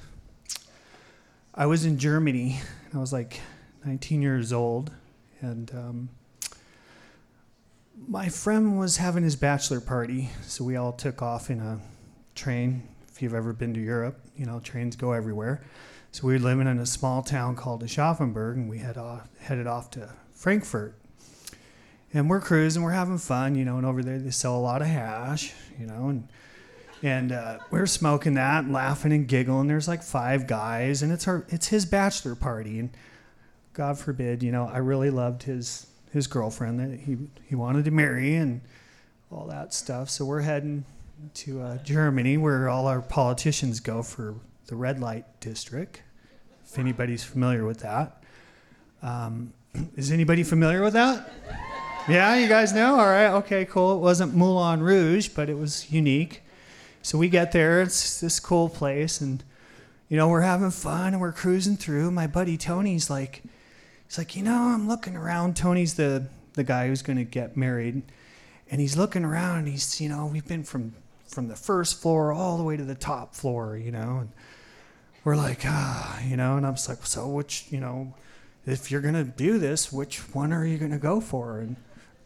I 1.55 1.67
was 1.67 1.85
in 1.85 1.99
Germany 1.99 2.61
I 2.95 2.99
was 2.99 3.13
like 3.13 3.41
19 3.85 4.23
years 4.23 4.53
old, 4.53 4.93
and 5.41 5.71
um, 5.75 6.09
my 8.07 8.29
friend 8.29 8.79
was 8.79 8.99
having 8.99 9.25
his 9.25 9.35
bachelor 9.35 9.81
party, 9.81 10.31
so 10.43 10.63
we 10.63 10.77
all 10.77 10.93
took 10.93 11.23
off 11.23 11.51
in 11.51 11.59
a 11.59 11.81
train. 12.37 12.87
If 13.09 13.21
you've 13.21 13.35
ever 13.35 13.53
been 13.53 13.75
to 13.75 13.81
Europe, 13.81 14.21
you 14.37 14.47
know 14.47 14.61
trains 14.61 14.95
go 14.95 15.11
everywhere. 15.11 15.65
So 16.13 16.29
we 16.29 16.35
were 16.35 16.39
living 16.39 16.69
in 16.69 16.79
a 16.79 16.87
small 16.87 17.23
town 17.23 17.57
called 17.57 17.83
Aschaffenburg, 17.83 18.55
and 18.55 18.71
we 18.71 18.79
had 18.79 18.97
off, 18.97 19.29
headed 19.41 19.67
off 19.67 19.91
to 19.93 20.09
Frankfurt. 20.33 20.95
And 22.15 22.31
we're 22.31 22.41
cruising, 22.41 22.83
we're 22.83 22.93
having 22.93 23.19
fun, 23.19 23.57
you 23.57 23.65
know. 23.65 23.77
And 23.77 23.85
over 23.85 24.03
there 24.03 24.19
they 24.19 24.31
sell 24.31 24.57
a 24.57 24.59
lot 24.59 24.81
of 24.81 24.89
hash, 24.89 25.53
you 25.79 25.87
know, 25.87 26.09
and 26.09 26.29
and 27.03 27.33
uh, 27.33 27.59
we're 27.71 27.87
smoking 27.87 28.35
that, 28.35 28.65
and 28.65 28.73
laughing 28.73 29.13
and 29.13 29.29
giggling. 29.29 29.67
There's 29.67 29.89
like 29.89 30.03
five 30.03 30.47
guys, 30.47 31.03
and 31.03 31.13
it's 31.13 31.29
our 31.29 31.45
it's 31.49 31.69
his 31.69 31.85
bachelor 31.85 32.35
party, 32.35 32.79
and 32.79 32.91
God 33.75 33.99
forbid, 33.99 34.43
you 34.43 34.53
know, 34.53 34.67
I 34.67 34.79
really 34.79 35.11
loved 35.11 35.43
his 35.43 35.89
his 36.13 36.27
girlfriend 36.27 36.81
that 36.81 37.01
he 37.01 37.19
he 37.45 37.55
wanted 37.57 37.85
to 37.85 37.91
marry 37.91 38.37
and 38.37 38.63
all 39.31 39.47
that 39.49 39.75
stuff. 39.75 40.09
So 40.09 40.25
we're 40.25 40.43
heading 40.43 40.85
to 41.35 41.61
uh, 41.61 41.79
Germany, 41.79 42.37
where 42.37 42.69
all 42.69 42.87
our 42.87 43.03
politicians 43.03 43.81
go 43.81 44.03
for 44.03 44.37
the 44.67 44.77
red 44.77 45.01
light 45.01 45.25
district. 45.41 46.03
If 46.65 46.79
anybody's 46.79 47.25
familiar 47.25 47.67
with 47.67 47.81
that, 47.81 48.23
um, 49.03 49.53
is 49.97 50.11
anybody 50.11 50.43
familiar 50.43 50.83
with 50.83 50.95
that? 50.95 51.31
Yeah, 52.07 52.35
you 52.37 52.49
guys 52.49 52.75
know. 52.75 52.99
All 52.99 53.07
right, 53.07 53.31
okay, 53.31 53.65
cool. 53.65 53.97
It 53.97 54.01
wasn't 54.01 54.35
Moulin 54.35 54.83
Rouge, 54.83 55.29
but 55.29 55.49
it 55.49 55.57
was 55.57 55.91
unique. 55.91 56.43
So 57.01 57.17
we 57.17 57.31
get 57.31 57.53
there. 57.53 57.81
It's 57.81 58.21
this 58.21 58.39
cool 58.39 58.69
place, 58.69 59.23
and 59.23 59.43
you 60.11 60.19
know, 60.19 60.29
we're 60.29 60.43
having 60.43 60.71
fun 60.71 61.15
and 61.15 61.21
we're 61.21 61.33
cruising 61.33 61.79
through. 61.79 62.11
My 62.11 62.27
buddy 62.27 62.59
Tony's 62.59 63.09
like, 63.09 63.43
he's 64.07 64.19
like, 64.19 64.37
you 64.37 64.43
know, 64.43 64.55
I'm 64.55 64.87
looking 64.87 65.17
around. 65.17 65.57
Tony's 65.57 65.95
the 65.95 66.27
the 66.53 66.63
guy 66.63 66.89
who's 66.89 67.01
to 67.01 67.25
get 67.25 67.57
married, 67.57 68.03
and 68.71 68.83
he's 68.83 68.99
looking 68.99 69.25
around. 69.25 69.61
And 69.61 69.69
he's, 69.69 69.99
you 69.99 70.11
know, 70.11 70.27
we've 70.27 70.47
been 70.47 70.63
from 70.63 70.95
from 71.27 71.49
the 71.49 71.57
first 71.57 72.03
floor 72.03 72.33
all 72.33 72.59
the 72.59 72.65
way 72.65 72.77
to 72.77 72.85
the 72.85 72.95
top 72.95 73.35
floor, 73.35 73.79
you 73.79 73.91
know, 73.91 74.19
and 74.19 74.29
we're 75.25 75.37
like, 75.37 75.63
ah, 75.65 76.21
you 76.23 76.37
know, 76.37 76.59
and 76.59 76.67
I'm 76.67 76.75
just 76.75 76.89
like, 76.89 77.07
so 77.07 77.29
which, 77.29 77.65
you 77.71 77.81
know, 77.81 78.13
if 78.67 78.91
you're 78.91 79.01
gonna 79.01 79.25
do 79.25 79.59
this, 79.59 79.91
which 79.91 80.19
one 80.35 80.53
are 80.53 80.67
you 80.67 80.77
gonna 80.77 80.99
go 80.99 81.19
for? 81.19 81.61
And 81.61 81.77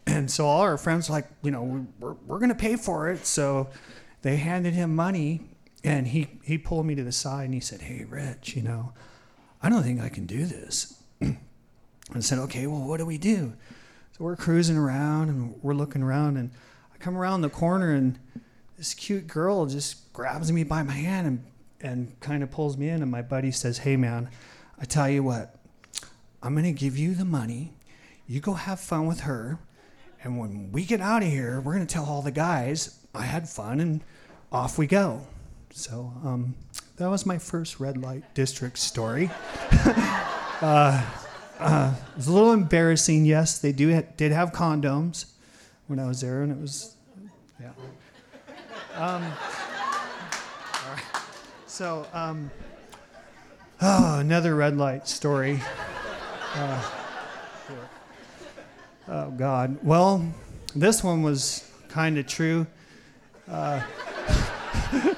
and 0.09 0.29
so 0.29 0.45
all 0.47 0.61
our 0.61 0.77
friends 0.77 1.09
like, 1.09 1.27
you 1.43 1.51
know, 1.51 1.85
we're 1.99 2.13
we're 2.25 2.39
gonna 2.39 2.55
pay 2.55 2.75
for 2.75 3.09
it. 3.09 3.25
So 3.25 3.69
they 4.21 4.37
handed 4.37 4.73
him 4.73 4.95
money, 4.95 5.41
and 5.83 6.07
he 6.07 6.27
he 6.43 6.57
pulled 6.57 6.85
me 6.85 6.95
to 6.95 7.03
the 7.03 7.11
side 7.11 7.45
and 7.45 7.53
he 7.53 7.59
said, 7.59 7.81
hey, 7.81 8.05
Rich, 8.05 8.55
you 8.55 8.61
know, 8.61 8.93
I 9.61 9.69
don't 9.69 9.83
think 9.83 10.01
I 10.01 10.09
can 10.09 10.25
do 10.25 10.45
this. 10.45 11.01
and 11.21 11.37
I 12.15 12.19
said, 12.21 12.39
okay, 12.39 12.67
well, 12.67 12.87
what 12.87 12.97
do 12.97 13.05
we 13.05 13.17
do? 13.17 13.53
So 14.17 14.23
we're 14.23 14.35
cruising 14.35 14.77
around 14.77 15.29
and 15.29 15.55
we're 15.61 15.73
looking 15.73 16.01
around, 16.01 16.37
and 16.37 16.51
I 16.93 16.97
come 16.97 17.15
around 17.15 17.41
the 17.41 17.49
corner 17.49 17.93
and 17.93 18.19
this 18.77 18.93
cute 18.93 19.27
girl 19.27 19.65
just 19.65 20.11
grabs 20.13 20.51
me 20.51 20.63
by 20.63 20.83
my 20.83 20.93
hand 20.93 21.27
and 21.27 21.43
and 21.81 22.19
kind 22.19 22.43
of 22.43 22.51
pulls 22.51 22.77
me 22.77 22.89
in. 22.89 23.01
And 23.01 23.11
my 23.11 23.21
buddy 23.21 23.51
says, 23.51 23.79
Hey, 23.79 23.95
man, 23.95 24.29
I 24.79 24.85
tell 24.85 25.09
you 25.09 25.23
what, 25.23 25.55
I'm 26.41 26.53
going 26.53 26.65
to 26.65 26.77
give 26.77 26.97
you 26.97 27.13
the 27.13 27.25
money. 27.25 27.73
You 28.27 28.39
go 28.39 28.53
have 28.53 28.79
fun 28.79 29.05
with 29.07 29.21
her. 29.21 29.59
And 30.23 30.37
when 30.37 30.71
we 30.71 30.83
get 30.83 31.01
out 31.01 31.23
of 31.23 31.29
here, 31.29 31.61
we're 31.61 31.75
going 31.75 31.87
to 31.87 31.93
tell 31.93 32.05
all 32.05 32.21
the 32.21 32.31
guys 32.31 32.99
I 33.15 33.23
had 33.23 33.47
fun 33.47 33.79
and 33.79 34.01
off 34.51 34.77
we 34.77 34.87
go. 34.87 35.25
So 35.71 36.11
um, 36.23 36.55
that 36.97 37.09
was 37.09 37.25
my 37.25 37.37
first 37.37 37.79
red 37.79 37.97
light 37.97 38.33
district 38.33 38.77
story. 38.77 39.29
uh, 40.61 41.05
uh, 41.59 41.93
it 42.11 42.17
was 42.17 42.27
a 42.27 42.33
little 42.33 42.53
embarrassing. 42.53 43.25
Yes, 43.25 43.59
they 43.59 43.71
do 43.71 43.93
ha- 43.93 44.07
did 44.17 44.31
have 44.31 44.51
condoms 44.51 45.25
when 45.87 45.99
I 45.99 46.07
was 46.07 46.21
there, 46.21 46.43
and 46.43 46.51
it 46.51 46.59
was, 46.59 46.95
yeah. 47.59 47.71
Um, 48.95 49.23
so, 51.67 52.05
um, 52.13 52.51
oh, 53.81 54.17
another 54.19 54.55
red 54.55 54.77
light 54.77 55.07
story. 55.07 55.61
Uh, 56.55 56.98
oh, 59.09 59.31
God. 59.31 59.77
Well, 59.83 60.25
this 60.75 61.03
one 61.03 61.23
was 61.23 61.69
kind 61.89 62.17
of 62.17 62.27
true. 62.27 62.67
Uh, 63.49 63.81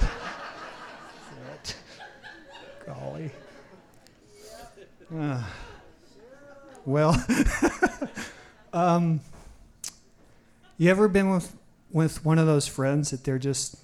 golly. 2.86 3.31
Uh, 5.13 5.43
well, 6.86 7.24
um, 8.74 9.19
you 10.77 10.89
ever 10.89 11.07
been 11.07 11.29
with, 11.29 11.55
with 11.91 12.25
one 12.25 12.39
of 12.39 12.48
those 12.48 12.67
friends 12.67 13.12
that 13.12 13.24
they're 13.24 13.38
just 13.38 13.75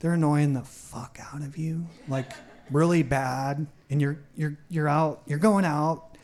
they're 0.00 0.12
annoying 0.12 0.52
the 0.52 0.62
fuck 0.62 1.18
out 1.32 1.42
of 1.42 1.56
you, 1.56 1.86
like 2.06 2.32
really 2.70 3.02
bad. 3.02 3.66
And 3.90 4.00
you're 4.00 4.18
you're 4.36 4.56
you're 4.68 4.88
out, 4.88 5.22
you're 5.26 5.38
going 5.38 5.64
out. 5.64 6.16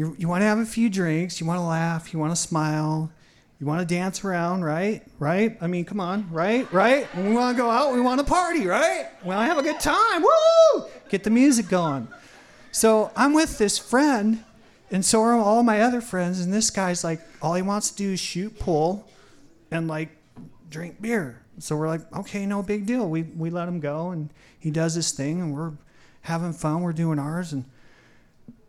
You 0.00 0.16
you 0.18 0.28
want 0.28 0.40
to 0.40 0.46
have 0.46 0.58
a 0.58 0.64
few 0.64 0.88
drinks, 0.88 1.42
you 1.42 1.46
want 1.46 1.58
to 1.58 1.62
laugh, 1.62 2.14
you 2.14 2.18
want 2.18 2.32
to 2.32 2.40
smile, 2.40 3.12
you 3.58 3.66
want 3.66 3.86
to 3.86 3.94
dance 3.94 4.24
around, 4.24 4.64
right? 4.64 5.02
Right? 5.18 5.58
I 5.60 5.66
mean, 5.66 5.84
come 5.84 6.00
on, 6.00 6.26
right? 6.32 6.72
Right? 6.72 7.04
When 7.14 7.28
we 7.28 7.34
want 7.34 7.54
to 7.54 7.62
go 7.62 7.68
out, 7.68 7.92
we 7.92 8.00
want 8.00 8.18
to 8.18 8.24
party, 8.24 8.66
right? 8.66 9.08
We 9.22 9.28
want 9.28 9.40
to 9.40 9.44
have 9.44 9.58
a 9.58 9.62
good 9.62 9.78
time. 9.78 10.22
Woo! 10.22 10.86
Get 11.10 11.22
the 11.22 11.28
music 11.28 11.68
going. 11.68 12.08
So 12.72 13.10
I'm 13.14 13.34
with 13.34 13.58
this 13.58 13.76
friend, 13.76 14.42
and 14.90 15.04
so 15.04 15.20
are 15.20 15.34
all 15.34 15.62
my 15.62 15.82
other 15.82 16.00
friends, 16.00 16.40
and 16.40 16.50
this 16.50 16.70
guy's 16.70 17.04
like, 17.04 17.20
all 17.42 17.52
he 17.52 17.60
wants 17.60 17.90
to 17.90 17.96
do 17.98 18.12
is 18.12 18.20
shoot 18.20 18.58
pool 18.58 19.06
and 19.70 19.86
like 19.86 20.08
drink 20.70 21.02
beer. 21.02 21.42
So 21.58 21.76
we're 21.76 21.88
like, 21.88 22.10
okay, 22.20 22.46
no 22.46 22.62
big 22.62 22.86
deal. 22.86 23.06
We 23.06 23.24
we 23.24 23.50
let 23.50 23.68
him 23.68 23.80
go, 23.80 24.12
and 24.12 24.30
he 24.58 24.70
does 24.70 24.94
his 24.94 25.12
thing, 25.12 25.42
and 25.42 25.54
we're 25.54 25.72
having 26.22 26.54
fun. 26.54 26.80
We're 26.80 26.94
doing 26.94 27.18
ours, 27.18 27.52
and 27.52 27.66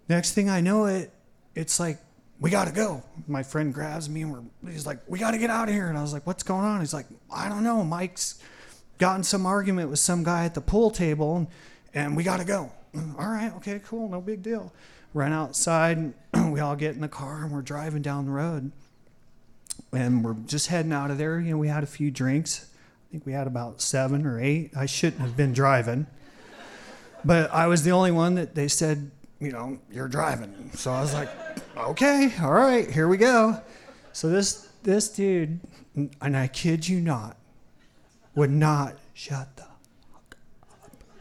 next 0.10 0.34
thing 0.34 0.50
I 0.50 0.60
know, 0.60 0.88
it 0.88 1.14
it's 1.56 1.80
like 1.80 2.00
we 2.40 2.50
gotta 2.50 2.72
go. 2.72 3.04
My 3.28 3.44
friend 3.44 3.74
grabs 3.74 4.10
me, 4.10 4.24
and 4.24 4.32
we're 4.32 4.72
he's 4.72 4.86
like, 4.86 5.00
we 5.08 5.20
gotta 5.20 5.38
get 5.38 5.50
out 5.50 5.68
of 5.68 5.74
here. 5.74 5.88
And 5.88 5.98
I 5.98 6.02
was 6.02 6.14
like, 6.14 6.26
what's 6.26 6.44
going 6.44 6.66
on? 6.66 6.80
He's 6.80 6.94
like, 6.94 7.08
I 7.34 7.50
don't 7.50 7.64
know. 7.64 7.84
Mike's 7.84 8.42
gotten 8.98 9.24
some 9.24 9.46
argument 9.46 9.90
with 9.90 10.00
some 10.00 10.24
guy 10.24 10.46
at 10.46 10.54
the 10.54 10.62
pool 10.62 10.92
table, 10.92 11.38
and, 11.38 11.48
and 11.94 12.18
we 12.18 12.24
gotta 12.24 12.46
go. 12.46 12.72
All 13.18 13.30
right, 13.30 13.54
okay, 13.58 13.80
cool, 13.86 14.10
no 14.10 14.20
big 14.20 14.44
deal. 14.44 14.74
Run 15.14 15.32
outside, 15.32 16.14
we 16.50 16.60
all 16.60 16.76
get 16.76 16.96
in 16.96 17.02
the 17.02 17.08
car, 17.08 17.44
and 17.44 17.52
we're 17.52 17.62
driving 17.62 18.02
down 18.02 18.26
the 18.26 18.32
road 18.32 18.72
and 19.94 20.24
we're 20.24 20.34
just 20.34 20.68
heading 20.68 20.94
out 20.94 21.12
of 21.12 21.18
there. 21.18 21.40
You 21.40 21.52
know, 21.52 21.58
we 21.58 21.68
had 21.68 21.84
a 21.84 21.88
few 21.88 22.12
drinks. 22.12 22.68
I 23.10 23.12
think 23.12 23.26
we 23.26 23.34
had 23.34 23.48
about 23.48 23.82
seven 23.82 24.26
or 24.26 24.40
eight. 24.40 24.72
I 24.76 24.86
shouldn't 24.86 25.22
have 25.22 25.36
been 25.36 25.54
driving, 25.54 26.08
but 27.26 27.52
I 27.52 27.68
was 27.68 27.84
the 27.84 27.92
only 27.92 28.12
one 28.12 28.36
that 28.36 28.56
they 28.56 28.68
said, 28.68 29.12
you 29.42 29.52
know, 29.52 29.80
you're 29.92 30.08
driving. 30.08 30.70
So 30.76 30.92
I 30.92 31.02
was 31.02 31.14
like, 31.14 31.30
okay, 31.76 32.32
all 32.42 32.54
right, 32.54 32.90
here 32.90 33.08
we 33.08 33.18
go. 33.18 33.60
So 34.14 34.30
this 34.30 34.70
this 34.84 35.10
dude, 35.10 35.60
and 35.96 36.38
I 36.38 36.48
kid 36.48 36.88
you 36.88 37.02
not, 37.02 37.38
would 38.36 38.52
not 38.52 38.96
shut 39.14 39.58
the 39.58 39.64
fuck 39.64 40.36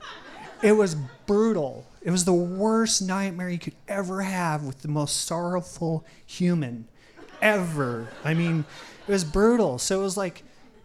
up. 0.01 0.65
It 0.65 0.73
was 0.73 0.95
brutal. 1.27 1.87
It 2.03 2.11
was 2.11 2.25
the 2.25 2.33
worst 2.33 3.03
nightmare 3.03 3.49
you 3.51 3.59
could 3.59 3.75
ever 3.89 4.23
have 4.23 4.65
with 4.65 4.83
the 4.83 4.89
most 4.89 5.27
sorrowful 5.27 6.05
human 6.27 6.89
ever. 7.43 8.09
I 8.25 8.35
mean, 8.35 8.65
it 9.07 9.13
was 9.13 9.25
brutal. 9.25 9.79
So 9.79 10.01
it 10.01 10.03
was 10.03 10.17
like, 10.17 10.43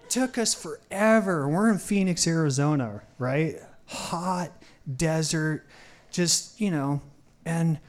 took 0.10 0.38
us 0.38 0.54
forever. 0.54 1.48
We're 1.48 1.70
in 1.70 1.78
Phoenix, 1.78 2.28
Arizona, 2.28 3.02
right? 3.18 3.56
Hot 3.88 4.52
desert, 4.98 5.66
just, 6.12 6.60
you 6.60 6.72
know. 6.72 7.02
And 7.46 7.80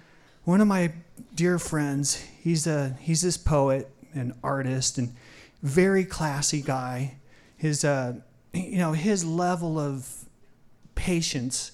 one 0.44 0.60
of 0.60 0.68
my 0.68 0.92
dear 1.34 1.58
friends, 1.58 2.14
he's 2.16 2.66
a 2.66 2.96
he's 3.00 3.22
this 3.22 3.36
poet 3.36 3.90
and 4.14 4.34
artist 4.42 4.98
and 4.98 5.14
very 5.62 6.04
classy 6.04 6.62
guy. 6.62 7.16
His 7.56 7.84
uh 7.84 8.14
you 8.52 8.78
know, 8.78 8.92
his 8.92 9.25
level 9.25 9.78
of 9.78 10.08
patience 10.94 11.72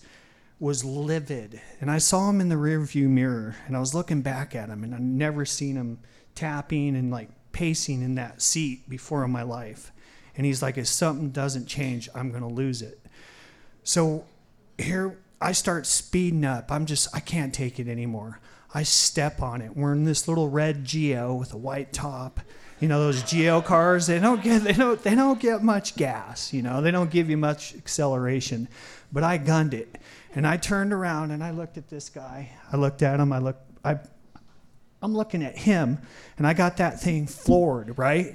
was 0.58 0.84
livid. 0.84 1.60
And 1.80 1.90
I 1.90 1.98
saw 1.98 2.30
him 2.30 2.40
in 2.40 2.48
the 2.48 2.54
rearview 2.54 3.08
mirror 3.08 3.56
and 3.66 3.76
I 3.76 3.80
was 3.80 3.94
looking 3.94 4.22
back 4.22 4.54
at 4.54 4.68
him 4.68 4.84
and 4.84 4.94
I'd 4.94 5.00
never 5.00 5.44
seen 5.44 5.76
him 5.76 5.98
tapping 6.34 6.96
and 6.96 7.10
like 7.10 7.28
pacing 7.52 8.02
in 8.02 8.14
that 8.14 8.42
seat 8.42 8.88
before 8.88 9.24
in 9.24 9.30
my 9.30 9.42
life. 9.42 9.92
And 10.36 10.46
he's 10.46 10.62
like, 10.62 10.78
if 10.78 10.86
something 10.86 11.30
doesn't 11.30 11.66
change, 11.66 12.08
I'm 12.14 12.30
to 12.42 12.48
lose 12.48 12.80
it. 12.80 13.04
So 13.82 14.24
here 14.78 15.18
I 15.42 15.52
start 15.52 15.86
speeding 15.86 16.44
up. 16.44 16.70
I'm 16.70 16.86
just, 16.86 17.08
I 17.14 17.20
can't 17.20 17.52
take 17.52 17.80
it 17.80 17.88
anymore. 17.88 18.40
I 18.74 18.84
step 18.84 19.42
on 19.42 19.60
it. 19.60 19.76
We're 19.76 19.92
in 19.92 20.04
this 20.04 20.28
little 20.28 20.48
red 20.48 20.84
Geo 20.84 21.34
with 21.34 21.52
a 21.52 21.58
white 21.58 21.92
top. 21.92 22.40
You 22.80 22.88
know 22.88 22.98
those 22.98 23.22
Geo 23.22 23.60
cars? 23.60 24.06
They 24.06 24.18
don't 24.18 24.42
get 24.42 24.64
they 24.64 24.72
don't 24.72 25.00
they 25.02 25.14
don't 25.14 25.38
get 25.38 25.62
much 25.62 25.94
gas. 25.94 26.52
You 26.52 26.62
know 26.62 26.80
they 26.80 26.90
don't 26.90 27.10
give 27.10 27.30
you 27.30 27.36
much 27.36 27.76
acceleration. 27.76 28.66
But 29.12 29.22
I 29.22 29.36
gunned 29.36 29.72
it, 29.72 29.98
and 30.34 30.44
I 30.46 30.56
turned 30.56 30.92
around 30.92 31.30
and 31.30 31.44
I 31.44 31.50
looked 31.50 31.76
at 31.76 31.88
this 31.88 32.08
guy. 32.08 32.50
I 32.72 32.76
looked 32.76 33.02
at 33.02 33.20
him. 33.20 33.32
I 33.32 33.38
looked. 33.38 33.62
I 33.84 33.98
I'm 35.00 35.14
looking 35.14 35.44
at 35.44 35.56
him, 35.56 35.98
and 36.38 36.46
I 36.46 36.54
got 36.54 36.78
that 36.78 37.00
thing 37.00 37.26
floored, 37.26 37.98
right? 37.98 38.34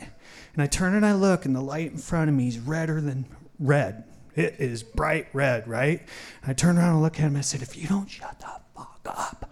And 0.53 0.61
I 0.61 0.67
turn 0.67 0.95
and 0.95 1.05
I 1.05 1.13
look, 1.13 1.45
and 1.45 1.55
the 1.55 1.61
light 1.61 1.91
in 1.91 1.97
front 1.97 2.29
of 2.29 2.35
me 2.35 2.47
is 2.47 2.59
redder 2.59 3.01
than 3.01 3.25
red. 3.59 4.05
It 4.37 4.57
is 4.59 4.83
bright 4.83 5.27
red, 5.33 5.67
right? 5.67 5.99
And 6.43 6.51
I 6.51 6.53
turn 6.53 6.77
around 6.77 6.93
and 6.93 7.01
look 7.01 7.15
at 7.15 7.21
him. 7.21 7.29
And 7.29 7.39
I 7.39 7.41
said, 7.41 7.63
"If 7.63 7.75
you 7.75 7.87
don't 7.87 8.07
shut 8.07 8.39
the 8.39 8.61
fuck 8.75 9.01
up, 9.05 9.49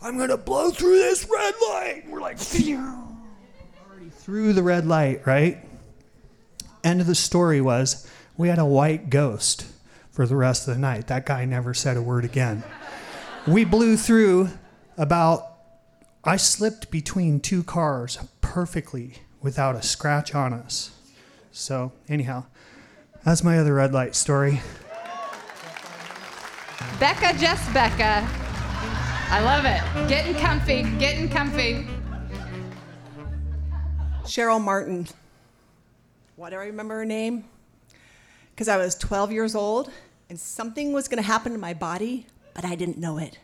I'm 0.00 0.16
gonna 0.16 0.38
blow 0.38 0.70
through 0.70 0.98
this 0.98 1.28
red 1.30 1.54
light." 1.68 2.04
And 2.04 2.12
we're 2.12 2.22
like, 2.22 2.38
already 3.86 4.08
through 4.10 4.54
the 4.54 4.62
red 4.62 4.86
light, 4.86 5.26
right? 5.26 5.62
End 6.82 7.02
of 7.02 7.06
the 7.06 7.14
story 7.14 7.60
was 7.60 8.06
we 8.38 8.48
had 8.48 8.58
a 8.58 8.64
white 8.64 9.10
ghost 9.10 9.66
for 10.10 10.26
the 10.26 10.36
rest 10.36 10.66
of 10.66 10.72
the 10.72 10.80
night. 10.80 11.08
That 11.08 11.26
guy 11.26 11.44
never 11.44 11.74
said 11.74 11.98
a 11.98 12.02
word 12.02 12.24
again. 12.24 12.64
we 13.46 13.64
blew 13.64 13.98
through 13.98 14.48
about 14.96 15.42
I 16.24 16.38
slipped 16.38 16.90
between 16.90 17.38
two 17.38 17.62
cars 17.62 18.18
perfectly 18.40 19.18
without 19.42 19.76
a 19.76 19.82
scratch 19.82 20.34
on 20.34 20.54
us. 20.54 20.90
So, 21.52 21.92
anyhow, 22.08 22.46
that's 23.26 23.42
my 23.42 23.58
other 23.58 23.74
red 23.74 23.92
light 23.92 24.14
story. 24.14 24.62
Becca, 27.00 27.36
just 27.36 27.74
Becca. 27.74 28.24
I 29.28 29.40
love 29.42 29.64
it. 29.64 30.08
Getting 30.08 30.34
comfy, 30.36 30.84
getting 31.00 31.28
comfy. 31.28 31.88
Cheryl 34.22 34.62
Martin. 34.62 35.08
Why 36.36 36.50
do 36.50 36.56
I 36.56 36.66
remember 36.66 36.94
her 36.98 37.04
name? 37.04 37.44
Because 38.54 38.68
I 38.68 38.76
was 38.76 38.94
12 38.94 39.32
years 39.32 39.56
old 39.56 39.90
and 40.30 40.38
something 40.38 40.92
was 40.92 41.08
going 41.08 41.20
to 41.20 41.26
happen 41.26 41.50
to 41.50 41.58
my 41.58 41.74
body, 41.74 42.26
but 42.54 42.64
I 42.64 42.76
didn't 42.76 42.96
know 42.96 43.18
it. 43.18 43.40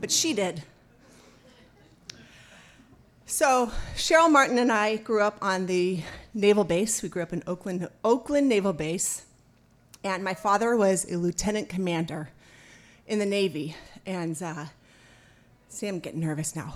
But 0.00 0.10
she 0.10 0.32
did. 0.32 0.62
So, 3.26 3.70
Cheryl 3.94 4.32
Martin 4.32 4.56
and 4.56 4.72
I 4.72 4.96
grew 4.96 5.20
up 5.20 5.36
on 5.42 5.66
the 5.66 6.00
naval 6.32 6.64
base. 6.64 7.02
We 7.02 7.10
grew 7.10 7.22
up 7.22 7.34
in 7.34 7.42
Oakland, 7.46 7.86
Oakland 8.02 8.48
Naval 8.48 8.72
Base. 8.72 9.25
And 10.06 10.22
my 10.22 10.34
father 10.34 10.76
was 10.76 11.04
a 11.10 11.16
lieutenant 11.16 11.68
commander 11.68 12.28
in 13.08 13.18
the 13.18 13.26
Navy. 13.26 13.74
And 14.06 14.40
uh, 14.40 14.66
see, 15.68 15.88
I'm 15.88 15.98
getting 15.98 16.20
nervous 16.20 16.54
now. 16.54 16.72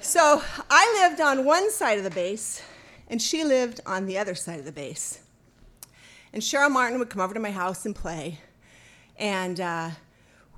So, 0.00 0.42
I 0.70 1.00
lived 1.02 1.20
on 1.20 1.44
one 1.44 1.70
side 1.70 1.98
of 1.98 2.04
the 2.04 2.10
base, 2.10 2.62
and 3.08 3.20
she 3.20 3.44
lived 3.44 3.80
on 3.84 4.06
the 4.06 4.16
other 4.16 4.34
side 4.34 4.58
of 4.58 4.64
the 4.64 4.72
base. 4.72 5.20
And 6.32 6.42
Cheryl 6.42 6.70
Martin 6.70 6.98
would 6.98 7.10
come 7.10 7.20
over 7.20 7.34
to 7.34 7.40
my 7.40 7.50
house 7.50 7.84
and 7.84 7.94
play. 7.94 8.38
And 9.18 9.60
uh, 9.60 9.90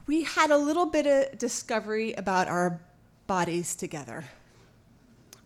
we 0.06 0.22
had 0.22 0.52
a 0.52 0.56
little 0.56 0.86
bit 0.86 1.04
of 1.08 1.36
discovery 1.36 2.12
about 2.12 2.46
our 2.46 2.80
bodies 3.26 3.74
together. 3.74 4.26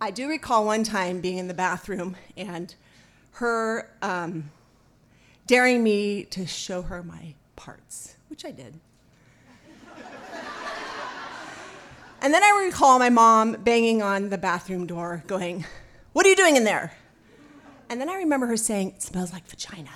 I 0.03 0.11
do 0.11 0.29
recall 0.29 0.67
one 0.67 0.85
time 0.85 1.23
being 1.23 1.39
in 1.39 1.49
the 1.49 1.55
bathroom 1.55 2.15
and 2.37 2.75
her 3.31 3.91
um, 4.03 4.51
daring 5.47 5.83
me 5.83 6.25
to 6.25 6.47
show 6.47 6.83
her 6.83 7.03
my 7.03 7.35
parts, 7.55 8.17
which 8.29 8.45
I 8.45 8.51
did. 8.51 8.75
and 12.21 12.35
then 12.35 12.43
I 12.43 12.65
recall 12.67 12.99
my 12.99 13.11
mom 13.11 13.53
banging 13.53 14.03
on 14.03 14.31
the 14.31 14.39
bathroom 14.39 14.87
door, 14.87 15.23
going, 15.27 15.65
What 16.13 16.27
are 16.27 16.29
you 16.29 16.37
doing 16.37 16.57
in 16.57 16.65
there? 16.65 16.93
And 17.89 18.01
then 18.01 18.09
I 18.09 18.17
remember 18.17 18.47
her 18.47 18.57
saying, 18.57 18.95
It 18.97 19.03
smells 19.03 19.33
like 19.33 19.47
vagina. 19.47 19.91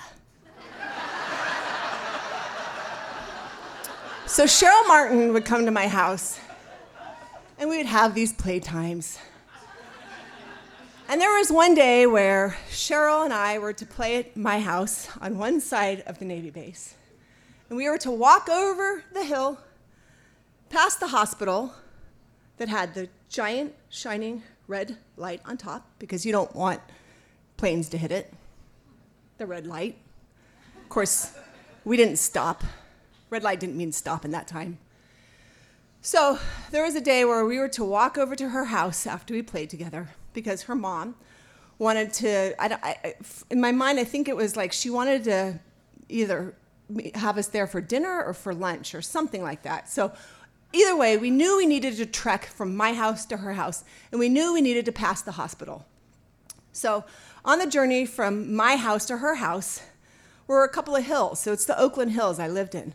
so 4.27 4.45
Cheryl 4.45 4.87
Martin 4.87 5.33
would 5.33 5.45
come 5.45 5.65
to 5.65 5.71
my 5.71 5.89
house 5.89 6.39
and 7.59 7.69
we 7.69 7.77
would 7.77 7.87
have 7.87 8.15
these 8.15 8.33
playtimes. 8.33 9.19
And 11.11 11.21
there 11.21 11.37
was 11.37 11.51
one 11.51 11.75
day 11.75 12.07
where 12.07 12.57
Cheryl 12.71 13.25
and 13.25 13.35
I 13.35 13.59
were 13.59 13.73
to 13.73 13.85
play 13.85 14.19
at 14.19 14.37
my 14.37 14.61
house 14.61 15.09
on 15.21 15.39
one 15.39 15.61
side 15.61 16.05
of 16.07 16.21
the 16.21 16.25
Navy 16.25 16.51
base. 16.51 16.95
And 17.69 17.77
we 17.77 17.89
were 17.89 17.99
to 17.99 18.13
walk 18.13 18.49
over 18.49 19.03
the 19.13 19.25
hill 19.25 19.59
past 20.69 21.01
the 21.01 21.09
hospital 21.09 21.75
that 22.59 22.69
had 22.69 22.95
the 22.95 23.09
giant 23.29 23.75
shining 23.89 24.45
red 24.69 24.99
light 25.17 25.41
on 25.45 25.57
top 25.57 25.85
because 25.99 26.25
you 26.25 26.31
don't 26.31 26.55
want 26.55 26.81
planes 27.57 27.89
to 27.89 27.99
hit 27.99 28.13
it. 28.13 28.33
The 29.39 29.47
red 29.47 29.67
light. 29.67 29.99
Of 30.81 30.89
course, 30.89 31.33
we 31.85 31.97
didn't 31.97 32.19
stop. 32.19 32.63
Red 33.31 33.43
light 33.43 33.59
didn't 33.59 33.77
mean 33.77 33.91
stop 33.91 34.25
in 34.25 34.31
that 34.31 34.47
time. 34.47 34.79
So 36.03 36.39
there 36.71 36.85
was 36.85 36.95
a 36.95 37.01
day 37.01 37.25
where 37.25 37.45
we 37.45 37.59
were 37.59 37.69
to 37.71 37.85
walk 37.85 38.17
over 38.17 38.37
to 38.37 38.51
her 38.51 38.67
house 38.67 39.09
after 39.09 39.35
we 39.35 39.43
played 39.43 39.71
together 39.71 40.11
because 40.33 40.63
her 40.63 40.75
mom 40.75 41.15
wanted 41.79 42.13
to. 42.15 42.55
I, 42.63 42.79
I, 42.83 43.15
in 43.51 43.61
my 43.61 43.73
mind, 43.73 43.99
I 43.99 44.05
think 44.05 44.29
it 44.29 44.37
was 44.37 44.57
like 44.57 44.73
she 44.73 44.91
wanted 44.91 45.25
to 45.25 45.61
either 46.09 46.55
have 47.15 47.39
us 47.39 47.49
there 47.49 47.67
for 47.67 47.81
dinner 47.81 48.23
or 48.25 48.35
for 48.35 48.53
lunch 48.53 48.95
or 48.95 49.03
something 49.03 49.43
like 49.43 49.63
that. 49.63 49.89
So 49.89 50.13
either 50.73 50.97
way, 50.97 51.17
we 51.17 51.31
knew 51.31 51.57
we 51.57 51.67
needed 51.67 51.97
to 51.97 52.07
trek 52.07 52.47
from 52.47 52.77
my 52.77 52.93
house 52.93 53.27
to 53.27 53.39
her 53.39 53.55
house, 53.55 53.85
and 54.11 54.19
we 54.19 54.29
knew 54.29 54.53
we 54.53 54.61
needed 54.61 54.85
to 54.87 54.93
pass 54.93 55.23
the 55.23 55.33
hospital. 55.33 55.87
So 56.73 57.05
on 57.45 57.59
the 57.59 57.67
journey 57.67 58.07
from 58.07 58.55
my 58.55 58.77
house 58.77 59.07
to 59.07 59.19
her 59.19 59.37
house 59.37 59.83
were 60.47 60.65
a 60.65 60.69
couple 60.69 60.97
of 60.97 61.05
hills. 61.05 61.41
So 61.41 61.53
it's 61.53 61.65
the 61.65 61.79
Oakland 61.79 62.13
Hills 62.13 62.39
I 62.39 62.49
lived 62.49 62.75
in. 62.75 62.95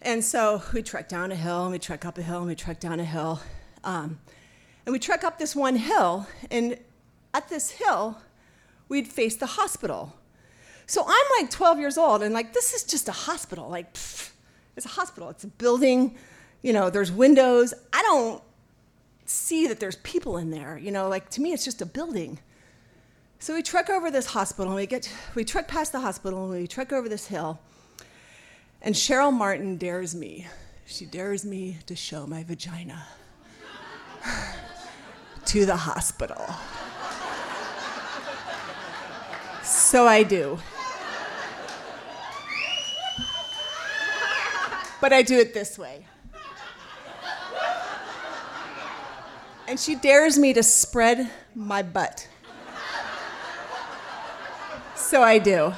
And 0.00 0.24
so 0.24 0.62
we 0.72 0.82
trek 0.82 1.08
down 1.08 1.30
a 1.30 1.36
hill, 1.36 1.62
and 1.64 1.72
we 1.72 1.78
trek 1.78 2.04
up 2.04 2.18
a 2.18 2.22
hill, 2.22 2.38
and 2.38 2.46
we 2.46 2.54
trek 2.54 2.80
down 2.80 2.98
a 2.98 3.04
hill. 3.04 3.40
Um, 3.84 4.18
and 4.84 4.92
we 4.92 4.98
trek 4.98 5.24
up 5.24 5.38
this 5.38 5.54
one 5.54 5.76
hill, 5.76 6.26
and 6.50 6.78
at 7.34 7.48
this 7.48 7.70
hill, 7.70 8.18
we'd 8.88 9.08
face 9.08 9.36
the 9.36 9.46
hospital. 9.46 10.14
So 10.86 11.04
I'm 11.06 11.26
like 11.40 11.50
12 11.50 11.78
years 11.78 11.96
old, 11.96 12.22
and 12.22 12.34
like, 12.34 12.52
this 12.52 12.74
is 12.74 12.84
just 12.84 13.08
a 13.08 13.12
hospital. 13.12 13.68
Like, 13.68 13.94
pfft, 13.94 14.32
it's 14.76 14.86
a 14.86 14.90
hospital, 14.90 15.30
it's 15.30 15.44
a 15.44 15.48
building, 15.48 16.16
you 16.62 16.72
know, 16.72 16.90
there's 16.90 17.12
windows. 17.12 17.74
I 17.92 18.02
don't 18.02 18.42
see 19.24 19.66
that 19.68 19.80
there's 19.80 19.96
people 19.96 20.36
in 20.36 20.50
there, 20.50 20.78
you 20.78 20.90
know, 20.90 21.08
like, 21.08 21.30
to 21.30 21.40
me, 21.40 21.52
it's 21.52 21.64
just 21.64 21.80
a 21.80 21.86
building. 21.86 22.38
So 23.38 23.54
we 23.54 23.62
trek 23.62 23.90
over 23.90 24.10
this 24.10 24.26
hospital, 24.26 24.72
and 24.72 24.76
we 24.76 24.86
get, 24.86 25.12
we 25.34 25.44
trek 25.44 25.68
past 25.68 25.92
the 25.92 26.00
hospital, 26.00 26.44
and 26.50 26.60
we 26.60 26.66
trek 26.66 26.92
over 26.92 27.08
this 27.08 27.26
hill. 27.26 27.60
And 28.80 28.94
Cheryl 28.94 29.32
Martin 29.32 29.76
dares 29.76 30.14
me. 30.14 30.46
She 30.86 31.06
dares 31.06 31.44
me 31.44 31.78
to 31.86 31.94
show 31.94 32.26
my 32.26 32.42
vagina 32.42 33.06
to 35.46 35.66
the 35.66 35.76
hospital. 35.76 36.46
So 39.62 40.06
I 40.06 40.22
do. 40.22 40.58
But 45.00 45.12
I 45.12 45.22
do 45.22 45.38
it 45.38 45.52
this 45.52 45.78
way. 45.78 46.06
And 49.66 49.80
she 49.80 49.94
dares 49.94 50.38
me 50.38 50.52
to 50.52 50.62
spread 50.62 51.30
my 51.54 51.82
butt. 51.82 52.28
So 54.94 55.22
I 55.22 55.38
do. 55.38 55.72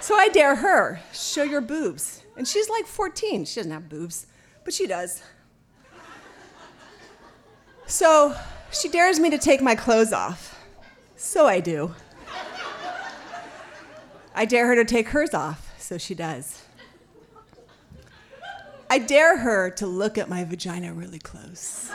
So 0.00 0.16
I 0.16 0.28
dare 0.28 0.56
her, 0.56 1.00
show 1.12 1.42
your 1.42 1.60
boobs. 1.60 2.24
And 2.36 2.48
she's 2.48 2.68
like 2.68 2.86
14. 2.86 3.44
She 3.44 3.60
doesn't 3.60 3.70
have 3.70 3.88
boobs, 3.88 4.26
but 4.64 4.74
she 4.74 4.86
does. 4.86 5.22
So 7.90 8.36
she 8.70 8.88
dares 8.88 9.18
me 9.18 9.30
to 9.30 9.38
take 9.38 9.60
my 9.60 9.74
clothes 9.74 10.12
off. 10.12 10.56
So 11.16 11.48
I 11.48 11.58
do. 11.58 11.92
I 14.32 14.44
dare 14.44 14.68
her 14.68 14.76
to 14.76 14.84
take 14.84 15.08
hers 15.08 15.34
off. 15.34 15.74
So 15.76 15.98
she 15.98 16.14
does. 16.14 16.62
I 18.88 18.98
dare 18.98 19.38
her 19.38 19.70
to 19.70 19.88
look 19.88 20.18
at 20.18 20.28
my 20.28 20.44
vagina 20.44 20.94
really 20.94 21.18
close. 21.18 21.90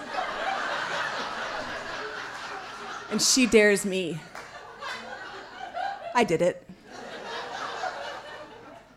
And 3.09 3.21
she 3.21 3.47
dares 3.47 3.85
me. 3.85 4.19
I 6.13 6.25
did 6.25 6.41
it. 6.41 6.67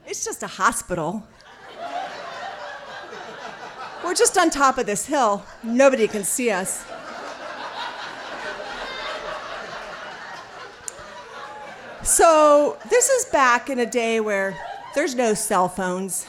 It's 0.05 0.25
just 0.25 0.43
a 0.43 0.49
hospital. 0.49 1.25
We're 4.05 4.15
just 4.15 4.39
on 4.39 4.51
top 4.51 4.79
of 4.79 4.87
this 4.87 5.07
hill. 5.07 5.45
Nobody 5.63 6.07
can 6.09 6.25
see 6.25 6.51
us. 6.51 6.85
So, 12.03 12.79
this 12.89 13.11
is 13.11 13.27
back 13.27 13.69
in 13.69 13.79
a 13.79 13.87
day 13.87 14.21
where 14.21 14.57
there's 14.95 15.15
no 15.15 15.35
cell 15.35 15.69
phones. 15.69 16.27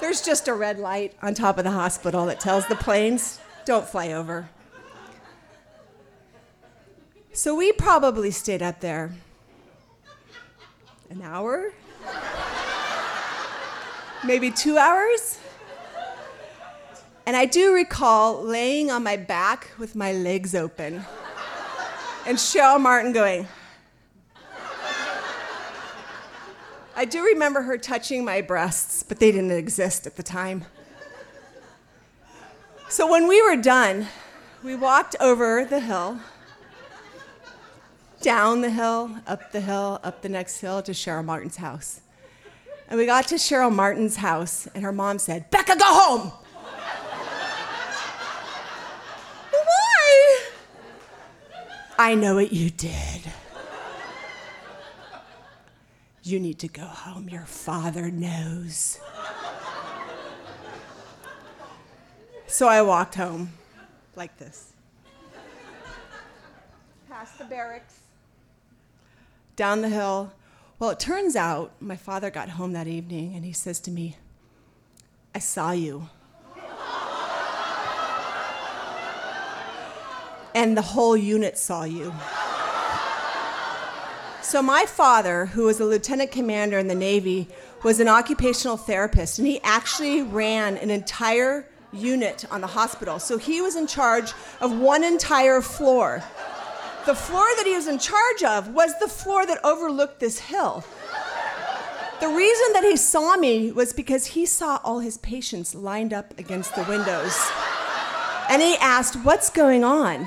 There's 0.00 0.20
just 0.20 0.46
a 0.46 0.54
red 0.54 0.78
light 0.78 1.14
on 1.22 1.34
top 1.34 1.58
of 1.58 1.64
the 1.64 1.72
hospital 1.72 2.26
that 2.26 2.38
tells 2.38 2.66
the 2.68 2.76
planes, 2.76 3.40
don't 3.64 3.88
fly 3.88 4.12
over. 4.12 4.48
So, 7.32 7.54
we 7.54 7.72
probably 7.72 8.30
stayed 8.30 8.62
up 8.62 8.80
there 8.80 9.12
an 11.10 11.22
hour, 11.22 11.72
maybe 14.24 14.50
two 14.50 14.78
hours. 14.78 15.38
And 17.26 17.36
I 17.36 17.44
do 17.44 17.74
recall 17.74 18.40
laying 18.42 18.90
on 18.90 19.02
my 19.02 19.16
back 19.16 19.72
with 19.78 19.96
my 19.96 20.12
legs 20.12 20.54
open 20.54 21.04
and 22.24 22.38
Cheryl 22.38 22.80
Martin 22.80 23.12
going. 23.12 23.46
I 26.94 27.04
do 27.04 27.22
remember 27.22 27.62
her 27.62 27.76
touching 27.76 28.24
my 28.24 28.40
breasts, 28.40 29.02
but 29.02 29.18
they 29.18 29.30
didn't 29.30 29.50
exist 29.50 30.06
at 30.06 30.16
the 30.16 30.22
time. 30.22 30.64
So 32.88 33.10
when 33.10 33.26
we 33.26 33.42
were 33.42 33.60
done, 33.60 34.06
we 34.62 34.76
walked 34.76 35.16
over 35.20 35.64
the 35.64 35.80
hill, 35.80 36.20
down 38.22 38.60
the 38.60 38.70
hill, 38.70 39.16
up 39.26 39.52
the 39.52 39.60
hill, 39.60 40.00
up 40.02 40.22
the 40.22 40.28
next 40.28 40.60
hill 40.60 40.80
to 40.82 40.92
Cheryl 40.92 41.24
Martin's 41.24 41.56
house. 41.56 42.00
And 42.88 42.98
we 42.98 43.04
got 43.04 43.26
to 43.28 43.34
Cheryl 43.34 43.74
Martin's 43.74 44.16
house, 44.16 44.66
and 44.74 44.84
her 44.84 44.92
mom 44.92 45.18
said, 45.18 45.50
Becca, 45.50 45.76
go 45.76 45.84
home! 45.84 46.32
Why? 49.50 50.40
I 52.06 52.14
know 52.14 52.36
what 52.36 52.52
you 52.52 52.70
did. 52.70 53.22
You 56.22 56.38
need 56.38 56.60
to 56.60 56.68
go 56.68 56.84
home. 56.84 57.28
Your 57.28 57.46
father 57.46 58.12
knows. 58.12 59.00
So 62.46 62.68
I 62.68 62.82
walked 62.82 63.16
home 63.16 63.54
like 64.14 64.38
this. 64.38 64.72
Past 67.08 67.38
the 67.38 67.44
barracks, 67.44 67.98
down 69.56 69.82
the 69.82 69.88
hill, 69.88 70.32
Well, 70.78 70.90
it 70.90 71.00
turns 71.00 71.34
out 71.34 71.72
my 71.80 71.96
father 71.96 72.30
got 72.30 72.50
home 72.50 72.72
that 72.74 72.86
evening 72.86 73.34
and 73.34 73.44
he 73.44 73.52
says 73.52 73.80
to 73.80 73.90
me, 73.90 74.16
I 75.34 75.40
saw 75.40 75.72
you. 75.72 76.08
And 80.56 80.76
the 80.76 80.82
whole 80.82 81.16
unit 81.16 81.58
saw 81.58 81.84
you. 81.84 82.12
So, 84.40 84.62
my 84.62 84.86
father, 84.86 85.46
who 85.46 85.64
was 85.64 85.80
a 85.80 85.84
lieutenant 85.84 86.32
commander 86.32 86.78
in 86.78 86.88
the 86.88 86.94
Navy, 86.94 87.48
was 87.84 88.00
an 88.00 88.08
occupational 88.08 88.78
therapist, 88.78 89.38
and 89.38 89.46
he 89.46 89.60
actually 89.62 90.22
ran 90.22 90.78
an 90.78 90.88
entire 90.88 91.68
unit 91.92 92.44
on 92.50 92.62
the 92.62 92.68
hospital. 92.68 93.18
So, 93.18 93.36
he 93.36 93.60
was 93.60 93.76
in 93.76 93.86
charge 93.86 94.32
of 94.60 94.78
one 94.78 95.04
entire 95.04 95.60
floor. 95.60 96.22
The 97.04 97.14
floor 97.14 97.46
that 97.56 97.66
he 97.66 97.74
was 97.74 97.86
in 97.86 97.98
charge 97.98 98.42
of 98.42 98.72
was 98.72 98.98
the 98.98 99.08
floor 99.08 99.44
that 99.46 99.62
overlooked 99.62 100.20
this 100.20 100.38
hill. 100.38 100.84
The 102.20 102.28
reason 102.28 102.72
that 102.72 102.82
he 102.82 102.96
saw 102.96 103.36
me 103.36 103.72
was 103.72 103.92
because 103.92 104.26
he 104.26 104.46
saw 104.46 104.80
all 104.82 105.00
his 105.00 105.18
patients 105.18 105.74
lined 105.74 106.14
up 106.14 106.38
against 106.38 106.74
the 106.74 106.84
windows. 106.84 107.36
And 108.48 108.62
he 108.62 108.76
asked, 108.76 109.16
What's 109.16 109.50
going 109.50 109.84
on? 109.84 110.26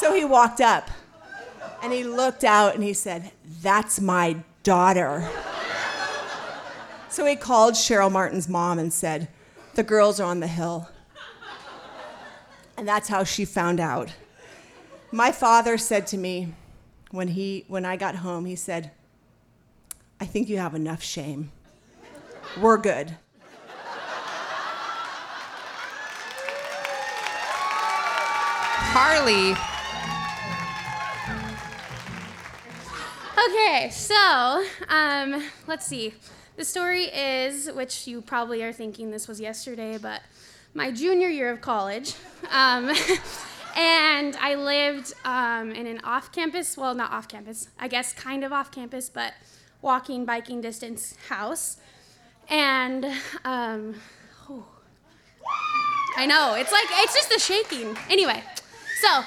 So 0.00 0.14
he 0.14 0.24
walked 0.24 0.62
up 0.62 0.90
and 1.82 1.92
he 1.92 2.04
looked 2.04 2.42
out 2.42 2.74
and 2.74 2.82
he 2.82 2.94
said, 2.94 3.32
That's 3.60 4.00
my 4.00 4.36
daughter. 4.62 5.28
So 7.10 7.26
he 7.26 7.36
called 7.36 7.74
Cheryl 7.74 8.10
Martin's 8.10 8.48
mom 8.48 8.78
and 8.78 8.90
said, 8.90 9.28
The 9.74 9.82
girls 9.82 10.18
are 10.18 10.24
on 10.24 10.40
the 10.40 10.46
hill. 10.46 10.88
And 12.78 12.88
that's 12.88 13.08
how 13.08 13.24
she 13.24 13.44
found 13.44 13.78
out. 13.78 14.14
My 15.12 15.32
father 15.32 15.76
said 15.76 16.06
to 16.06 16.16
me 16.16 16.54
when, 17.10 17.28
he, 17.28 17.66
when 17.68 17.84
I 17.84 17.96
got 17.96 18.14
home, 18.14 18.46
he 18.46 18.56
said, 18.56 18.92
I 20.18 20.24
think 20.24 20.48
you 20.48 20.56
have 20.56 20.74
enough 20.74 21.02
shame. 21.02 21.52
We're 22.58 22.78
good. 22.78 23.18
Harley. 28.92 29.54
Okay, 33.48 33.88
so 33.90 34.64
um, 34.88 35.42
let's 35.66 35.86
see. 35.86 36.12
The 36.56 36.64
story 36.64 37.04
is, 37.04 37.70
which 37.72 38.06
you 38.06 38.20
probably 38.20 38.62
are 38.62 38.72
thinking 38.72 39.10
this 39.10 39.26
was 39.26 39.40
yesterday, 39.40 39.96
but 39.96 40.20
my 40.74 40.90
junior 40.90 41.28
year 41.28 41.50
of 41.50 41.62
college. 41.62 42.14
Um, 42.50 42.90
and 43.76 44.36
I 44.36 44.56
lived 44.56 45.14
um, 45.24 45.70
in 45.70 45.86
an 45.86 46.00
off 46.04 46.32
campus, 46.32 46.76
well, 46.76 46.94
not 46.94 47.12
off 47.12 47.28
campus, 47.28 47.68
I 47.78 47.88
guess 47.88 48.12
kind 48.12 48.44
of 48.44 48.52
off 48.52 48.70
campus, 48.70 49.08
but 49.08 49.32
walking, 49.80 50.26
biking 50.26 50.60
distance 50.60 51.16
house. 51.28 51.78
And 52.48 53.06
um, 53.44 53.94
oh, 54.50 54.66
I 56.16 56.26
know, 56.26 56.56
it's 56.58 56.72
like, 56.72 56.88
it's 56.90 57.14
just 57.14 57.30
the 57.30 57.38
shaking. 57.38 57.96
Anyway, 58.10 58.42
so 59.00 59.22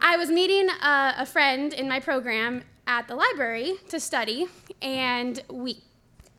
I 0.00 0.16
was 0.16 0.28
meeting 0.28 0.68
a, 0.70 1.14
a 1.18 1.26
friend 1.26 1.72
in 1.72 1.88
my 1.88 2.00
program 2.00 2.64
at 2.86 3.08
the 3.08 3.14
library 3.14 3.74
to 3.88 3.98
study, 4.00 4.46
and 4.82 5.42
we, 5.50 5.78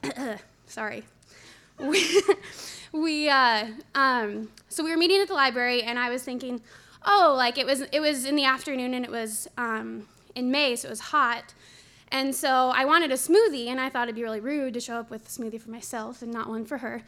sorry, 0.68 1.04
we, 1.80 2.22
we 2.92 3.30
uh, 3.30 3.68
um, 3.96 4.50
so 4.70 4.84
we 4.84 4.92
were 4.92 4.98
meeting 4.98 5.22
at 5.22 5.28
the 5.28 5.34
library, 5.34 5.84
and 5.84 5.98
I 5.98 6.10
was 6.10 6.24
thinking, 6.24 6.62
oh, 7.06 7.34
like 7.38 7.58
it 7.58 7.66
was 7.66 7.82
it 7.92 8.00
was 8.00 8.26
in 8.26 8.36
the 8.36 8.46
afternoon, 8.46 8.94
and 8.94 9.06
it 9.06 9.12
was 9.12 9.48
um, 9.58 10.08
in 10.36 10.52
May, 10.52 10.76
so 10.76 10.88
it 10.88 10.92
was 10.92 11.00
hot, 11.00 11.54
and 12.12 12.36
so 12.36 12.72
I 12.76 12.86
wanted 12.86 13.12
a 13.12 13.16
smoothie, 13.16 13.68
and 13.68 13.80
I 13.80 13.90
thought 13.90 14.04
it'd 14.04 14.16
be 14.16 14.24
really 14.24 14.40
rude 14.40 14.74
to 14.76 14.80
show 14.80 14.98
up 14.98 15.10
with 15.10 15.28
a 15.28 15.30
smoothie 15.30 15.62
for 15.62 15.72
myself 15.72 16.22
and 16.22 16.32
not 16.32 16.50
one 16.50 16.66
for 16.66 16.80
her, 16.80 17.04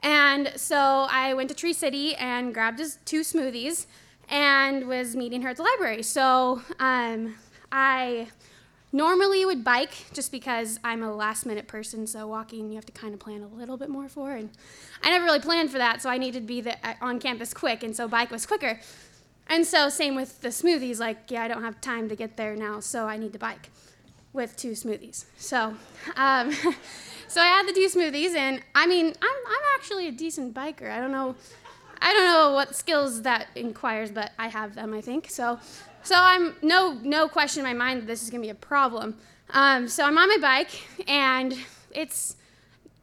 and 0.00 0.52
so 0.56 1.06
I 1.10 1.34
went 1.34 1.48
to 1.48 1.54
Tree 1.54 1.72
City 1.72 2.14
and 2.16 2.52
grabbed 2.52 2.78
his 2.78 2.98
two 3.04 3.20
smoothies, 3.20 3.86
and 4.28 4.86
was 4.86 5.16
meeting 5.16 5.42
her 5.42 5.50
at 5.50 5.56
the 5.56 5.62
library. 5.62 6.02
So 6.02 6.62
um, 6.78 7.36
I 7.72 8.28
normally 8.94 9.40
you 9.40 9.46
would 9.48 9.64
bike 9.64 10.06
just 10.12 10.30
because 10.30 10.78
I'm 10.84 11.02
a 11.02 11.12
last 11.12 11.44
minute 11.44 11.66
person, 11.66 12.06
so 12.06 12.28
walking 12.28 12.70
you 12.70 12.76
have 12.76 12.86
to 12.86 12.92
kind 12.92 13.12
of 13.12 13.20
plan 13.20 13.42
a 13.42 13.48
little 13.48 13.76
bit 13.76 13.90
more 13.90 14.08
for. 14.08 14.30
And 14.32 14.50
I 15.02 15.10
never 15.10 15.24
really 15.24 15.40
planned 15.40 15.70
for 15.70 15.78
that, 15.78 16.00
so 16.00 16.08
I 16.08 16.16
needed 16.16 16.40
to 16.40 16.46
be 16.46 16.60
the, 16.60 16.76
on 17.02 17.18
campus 17.18 17.52
quick, 17.52 17.82
and 17.82 17.94
so 17.94 18.08
bike 18.08 18.30
was 18.30 18.46
quicker. 18.46 18.80
And 19.48 19.66
so 19.66 19.88
same 19.88 20.14
with 20.14 20.40
the 20.40 20.48
smoothies, 20.48 21.00
like 21.00 21.18
yeah, 21.28 21.42
I 21.42 21.48
don't 21.48 21.62
have 21.62 21.80
time 21.80 22.08
to 22.08 22.16
get 22.16 22.36
there 22.36 22.54
now, 22.54 22.80
so 22.80 23.06
I 23.06 23.18
need 23.18 23.32
to 23.34 23.38
bike 23.38 23.68
with 24.32 24.56
two 24.56 24.72
smoothies. 24.72 25.24
So, 25.36 25.74
um, 26.16 26.52
so 27.28 27.40
I 27.40 27.46
had 27.46 27.66
the 27.66 27.72
two 27.72 27.88
smoothies, 27.88 28.34
and 28.36 28.62
I 28.74 28.86
mean, 28.86 29.06
I'm 29.06 29.38
I'm 29.46 29.64
actually 29.76 30.06
a 30.06 30.12
decent 30.12 30.54
biker. 30.54 30.88
I 30.90 31.00
don't 31.00 31.12
know. 31.12 31.34
I 32.00 32.12
don't 32.12 32.26
know 32.26 32.52
what 32.52 32.76
skills 32.76 33.22
that 33.22 33.48
inquires, 33.54 34.10
but 34.10 34.32
I 34.38 34.48
have 34.48 34.74
them, 34.74 34.92
I 34.92 35.00
think. 35.00 35.30
So, 35.30 35.58
so 36.04 36.16
I'm 36.18 36.54
no 36.62 36.98
no 37.02 37.28
question 37.28 37.60
in 37.60 37.66
my 37.66 37.84
mind 37.86 38.02
that 38.02 38.06
this 38.06 38.22
is 38.22 38.30
gonna 38.30 38.42
be 38.42 38.50
a 38.50 38.54
problem. 38.54 39.16
Um, 39.50 39.88
so 39.88 40.04
I'm 40.04 40.16
on 40.16 40.28
my 40.28 40.38
bike, 40.40 41.08
and 41.08 41.56
it's 41.90 42.36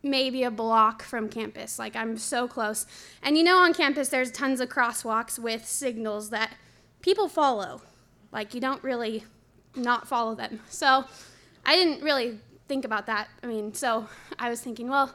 maybe 0.03 0.43
a 0.43 0.51
block 0.51 1.03
from 1.03 1.29
campus. 1.29 1.77
Like 1.77 1.95
I'm 1.95 2.17
so 2.17 2.47
close. 2.47 2.85
And 3.21 3.37
you 3.37 3.43
know, 3.43 3.57
on 3.57 3.73
campus 3.73 4.09
there's 4.09 4.31
tons 4.31 4.59
of 4.59 4.69
crosswalks 4.69 5.37
with 5.37 5.65
signals 5.65 6.29
that 6.29 6.53
people 7.01 7.27
follow. 7.27 7.81
Like 8.31 8.53
you 8.53 8.61
don't 8.61 8.83
really 8.83 9.23
not 9.75 10.07
follow 10.07 10.35
them. 10.35 10.59
So 10.69 11.05
I 11.65 11.75
didn't 11.75 12.03
really 12.03 12.39
think 12.67 12.85
about 12.85 13.05
that. 13.07 13.27
I 13.43 13.47
mean, 13.47 13.73
so 13.73 14.07
I 14.39 14.49
was 14.49 14.61
thinking, 14.61 14.89
well, 14.89 15.13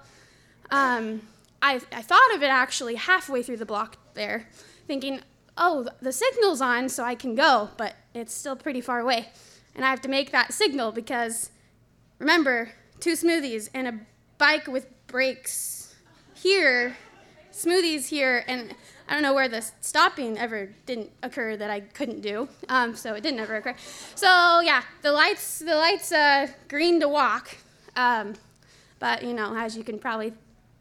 um, 0.71 1.23
I, 1.63 1.81
I 1.93 2.03
thought 2.03 2.35
of 2.35 2.43
it 2.43 2.51
actually 2.51 2.97
halfway 2.97 3.43
through 3.43 3.57
the 3.57 3.67
block 3.67 3.97
there, 4.15 4.49
thinking, 4.87 5.21
oh, 5.57 5.89
the 6.01 6.13
signal's 6.13 6.61
on, 6.61 6.89
so 6.89 7.05
I 7.05 7.15
can 7.15 7.35
go, 7.35 7.71
but 7.77 7.95
it's 8.15 8.35
still 8.35 8.57
pretty 8.57 8.81
far 8.81 9.01
away. 9.01 9.29
And 9.75 9.85
I 9.85 9.91
have 9.91 10.01
to 10.03 10.09
make 10.09 10.33
that 10.33 10.53
signal 10.53 10.93
because, 10.93 11.51
remember, 12.19 12.71
two 13.01 13.13
smoothies 13.13 13.69
and 13.75 13.89
a 13.89 14.01
bike 14.39 14.67
with 14.67 14.87
brakes 15.07 15.95
here, 16.35 16.97
smoothies 17.53 18.09
here, 18.09 18.45
and 18.47 18.75
I 19.09 19.15
don't 19.15 19.23
know 19.23 19.35
where 19.35 19.49
the 19.49 19.65
stopping 19.81 20.39
ever 20.39 20.71
didn't 20.85 21.11
occur 21.23 21.57
that 21.57 21.71
I 21.71 21.81
couldn't 21.81 22.21
do. 22.21 22.49
Um, 22.69 22.97
so 22.97 23.15
it 23.15 23.23
didn't 23.23 23.41
ever 23.41 23.57
occur. 23.57 23.75
So 24.15 24.61
yeah, 24.61 24.83
the 25.03 25.13
lights, 25.13 25.61
the 25.61 25.77
lights, 25.77 26.11
uh, 26.11 26.49
green 26.69 27.01
to 27.01 27.09
walk. 27.09 27.57
Um, 27.95 28.35
but 28.99 29.23
you 29.23 29.33
know, 29.33 29.57
as 29.57 29.77
you 29.77 29.85
can 29.85 29.99
probably 29.99 30.33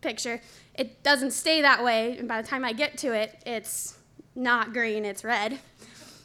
picture, 0.02 0.42
it 0.74 1.04
doesn't 1.04 1.32
stay 1.32 1.62
that 1.62 1.84
way. 1.84 2.18
And 2.18 2.28
by 2.28 2.42
the 2.42 2.48
time 2.48 2.66
I 2.66 2.74
get 2.74 2.98
to 3.00 3.14
it, 3.14 3.42
it's 3.46 3.98
not 4.36 4.74
green, 4.74 5.06
it's 5.06 5.24
red 5.24 5.60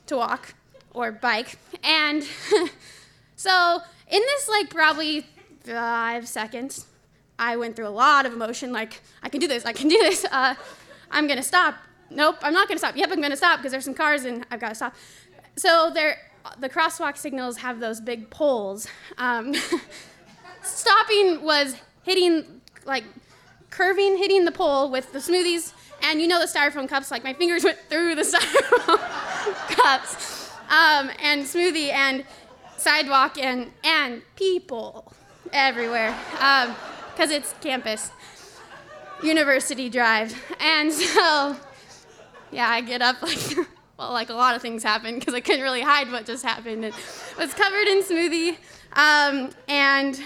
to 0.07 0.17
walk 0.17 0.55
or 0.93 1.13
bike. 1.13 1.59
And 1.83 2.23
so 3.37 3.79
in 4.11 4.21
this 4.21 4.49
like 4.49 4.71
probably 4.71 5.27
five 5.65 6.27
seconds, 6.29 6.87
I 7.39 7.57
went 7.57 7.77
through 7.77 7.89
a 7.89 7.91
lot 7.91 8.27
of 8.27 8.33
emotion. 8.33 8.73
Like 8.73 9.01
I 9.23 9.29
can 9.29 9.41
do 9.41 9.49
this, 9.49 9.65
I 9.65 9.73
can 9.73 9.89
do 9.89 9.99
this. 9.99 10.25
Uh, 10.31 10.55
I'm 11.11 11.27
gonna 11.27 11.43
stop. 11.43 11.77
Nope, 12.11 12.37
I'm 12.43 12.53
not 12.53 12.69
gonna 12.69 12.79
stop. 12.79 12.97
Yep, 12.97 13.11
I'm 13.13 13.21
gonna 13.21 13.37
stop 13.37 13.61
because 13.61 13.73
there's 13.73 13.85
some 13.85 13.95
cars 13.95 14.25
and 14.25 14.45
I've 14.51 14.61
got 14.61 14.71
to 14.71 14.75
stop. 14.75 14.95
So 15.57 15.91
there, 15.93 16.19
the 16.59 16.69
crosswalk 16.69 17.17
signals 17.17 17.59
have 17.59 17.81
those 17.81 18.01
big 18.01 18.31
poles. 18.31 18.89
Um, 19.19 19.55
stopping 20.63 21.43
was 21.43 21.77
hitting 22.03 22.61
like 22.85 23.05
curving, 23.71 24.17
hitting 24.17 24.45
the 24.45 24.53
pole 24.53 24.91
with 24.91 25.13
the 25.13 25.19
smoothies, 25.19 25.73
and 26.03 26.21
you 26.21 26.29
know 26.29 26.41
the 26.41 26.47
styrofoam 26.47 26.89
cups. 26.89 27.11
Like 27.11 27.25
my 27.25 27.35
fingers 27.35 27.65
went 27.65 27.79
through 27.89 28.15
the 28.15 28.23
styrofoam 28.33 29.77
cups, 29.77 30.51
um, 30.69 31.11
and 31.23 31.43
smoothie 31.43 31.93
and 31.93 32.25
sidewalk 32.77 33.39
and 33.39 33.71
and 33.85 34.23
people 34.37 35.13
everywhere, 35.53 36.17
because 36.33 37.31
um, 37.31 37.37
it's 37.37 37.55
campus, 37.61 38.11
University 39.23 39.89
Drive, 39.89 40.35
and 40.59 40.93
so 40.93 41.57
yeah, 42.51 42.69
I 42.69 42.81
get 42.81 43.03
up 43.03 43.23
like. 43.23 43.39
Well, 44.01 44.13
like 44.13 44.31
a 44.31 44.33
lot 44.33 44.57
of 44.57 44.63
things 44.63 44.83
happened 44.83 45.21
because 45.21 45.35
I 45.35 45.41
couldn't 45.41 45.61
really 45.61 45.83
hide 45.83 46.11
what 46.11 46.25
just 46.25 46.43
happened. 46.43 46.87
It 46.87 46.95
was 47.39 47.53
covered 47.53 47.87
in 47.87 48.03
smoothie, 48.03 48.57
um, 48.95 49.51
and 49.69 50.19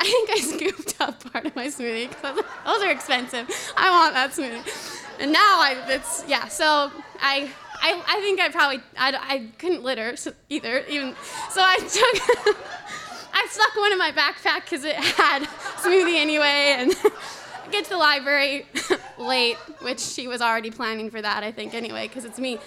I 0.00 0.04
think 0.04 0.30
I 0.30 0.40
scooped 0.40 1.00
up 1.00 1.30
part 1.30 1.44
of 1.44 1.54
my 1.54 1.66
smoothie 1.66 2.08
because 2.08 2.36
those 2.64 2.82
are 2.82 2.90
expensive. 2.90 3.46
I 3.76 3.90
want 3.90 4.14
that 4.14 4.30
smoothie. 4.30 5.20
And 5.20 5.30
now 5.30 5.60
I, 5.60 5.76
it's, 5.88 6.24
yeah, 6.26 6.48
so 6.48 6.90
I, 7.20 7.50
I, 7.82 8.02
I 8.08 8.20
think 8.20 8.40
I 8.40 8.48
probably, 8.48 8.80
I, 8.96 9.14
I 9.20 9.46
couldn't 9.58 9.82
litter 9.82 10.14
either, 10.48 10.78
even, 10.88 11.14
so 11.50 11.60
I 11.62 11.76
took, 11.76 12.56
I 13.34 13.46
stuck 13.50 13.76
one 13.76 13.92
in 13.92 13.98
my 13.98 14.10
backpack 14.10 14.64
because 14.64 14.84
it 14.84 14.96
had 14.96 15.42
smoothie 15.82 16.16
anyway, 16.16 16.76
and 16.78 16.94
I 17.04 17.68
get 17.70 17.84
to 17.84 17.90
the 17.90 17.98
library 17.98 18.66
late, 19.18 19.56
which 19.82 20.00
she 20.00 20.28
was 20.28 20.40
already 20.40 20.70
planning 20.70 21.10
for 21.10 21.20
that, 21.20 21.44
I 21.44 21.52
think, 21.52 21.74
anyway, 21.74 22.08
because 22.08 22.24
it's 22.24 22.38
me. 22.38 22.58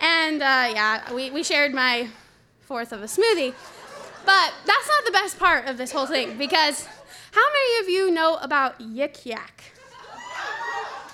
And 0.00 0.40
uh, 0.40 0.72
yeah, 0.72 1.12
we, 1.12 1.30
we 1.30 1.42
shared 1.42 1.74
my 1.74 2.08
fourth 2.62 2.92
of 2.92 3.02
a 3.02 3.06
smoothie. 3.06 3.52
But 4.28 4.52
that's 4.66 4.86
not 4.86 5.06
the 5.06 5.10
best 5.12 5.38
part 5.38 5.68
of 5.68 5.78
this 5.78 5.90
whole 5.90 6.04
thing 6.04 6.36
because 6.36 6.84
how 7.32 7.46
many 7.50 7.80
of 7.82 7.88
you 7.88 8.10
know 8.10 8.36
about 8.42 8.78
Yik 8.78 9.24
Yak? 9.24 9.72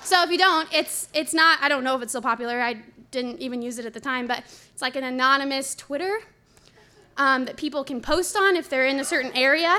So 0.03 0.25
if 0.25 0.33
you 0.33 0.37
don't, 0.37 0.69
it's 0.75 1.09
it's 1.15 1.33
not. 1.33 1.61
I 1.63 1.69
don't 1.69 1.85
know 1.85 1.95
if 1.95 2.03
it's 2.03 2.11
still 2.11 2.23
popular. 2.23 2.61
I 2.61 2.83
didn't 3.13 3.39
even 3.39 3.63
use 3.63 3.79
it 3.79 3.87
at 3.87 3.95
the 3.95 4.01
time, 4.01 4.27
but 4.27 4.41
it's 4.41 4.83
like 4.83 4.97
an 4.97 5.05
anonymous 5.05 5.77
Twitter 5.77 6.23
um, 7.17 7.45
that 7.45 7.57
people 7.57 7.85
can 7.85 8.01
post 8.01 8.37
on 8.37 8.57
if 8.57 8.69
they're 8.69 8.87
in 8.87 8.99
a 8.99 9.05
certain 9.05 9.31
area, 9.37 9.79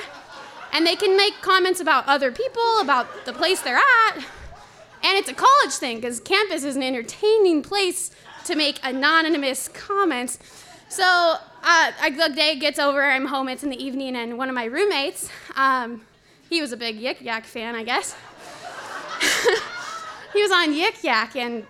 and 0.71 0.87
they 0.87 0.95
can 0.95 1.17
make 1.17 1.33
comments 1.41 1.81
about 1.81 2.07
other 2.07 2.31
people, 2.31 2.79
about 2.79 3.25
the 3.25 3.33
place 3.33 3.59
they're 3.59 3.75
at, 3.75 4.15
and 4.15 5.17
it's 5.17 5.27
a 5.27 5.33
college 5.33 5.73
thing 5.73 5.97
because 5.97 6.21
campus 6.21 6.63
is 6.63 6.77
an 6.77 6.83
entertaining 6.83 7.61
place 7.61 8.11
to 8.45 8.55
make 8.55 8.79
anonymous 8.81 9.67
comments. 9.67 10.39
So 10.87 11.35
uh, 11.65 11.91
the 12.09 12.33
day 12.35 12.57
gets 12.57 12.77
over, 12.77 13.03
I'm 13.03 13.25
home, 13.25 13.49
it's 13.49 13.63
in 13.63 13.69
the 13.69 13.83
evening, 13.83 14.15
and 14.15 14.37
one 14.37 14.49
of 14.49 14.55
my 14.55 14.65
roommates, 14.65 15.29
um, 15.55 16.05
he 16.47 16.61
was 16.61 16.71
a 16.71 16.77
big 16.77 16.99
Yik 16.99 17.21
Yak 17.21 17.45
fan, 17.45 17.75
I 17.75 17.83
guess. 17.83 18.15
he 20.33 20.41
was 20.41 20.51
on 20.51 20.73
Yik 20.73 21.03
Yak 21.03 21.35
and 21.35 21.65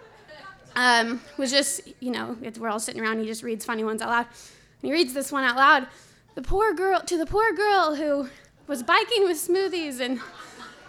um, 0.75 1.21
was 1.38 1.49
just, 1.49 1.81
you 2.01 2.12
know, 2.12 2.38
we're 2.60 2.67
all 2.67 2.79
sitting 2.79 3.01
around, 3.01 3.19
he 3.19 3.25
just 3.25 3.41
reads 3.41 3.63
funny 3.63 3.86
ones 3.86 4.01
out 4.01 4.10
loud. 4.10 4.25
And 4.81 4.89
he 4.89 4.91
reads 4.91 5.13
this 5.13 5.31
one 5.31 5.45
out 5.45 5.55
loud. 5.55 5.88
The 6.36 6.41
poor 6.41 6.73
girl, 6.73 6.99
to 6.99 7.17
the 7.17 7.25
poor 7.25 7.53
girl 7.53 7.95
who 7.95 8.27
was 8.67 8.84
biking 8.84 9.23
with 9.23 9.38
smoothies 9.38 10.01
and, 10.01 10.19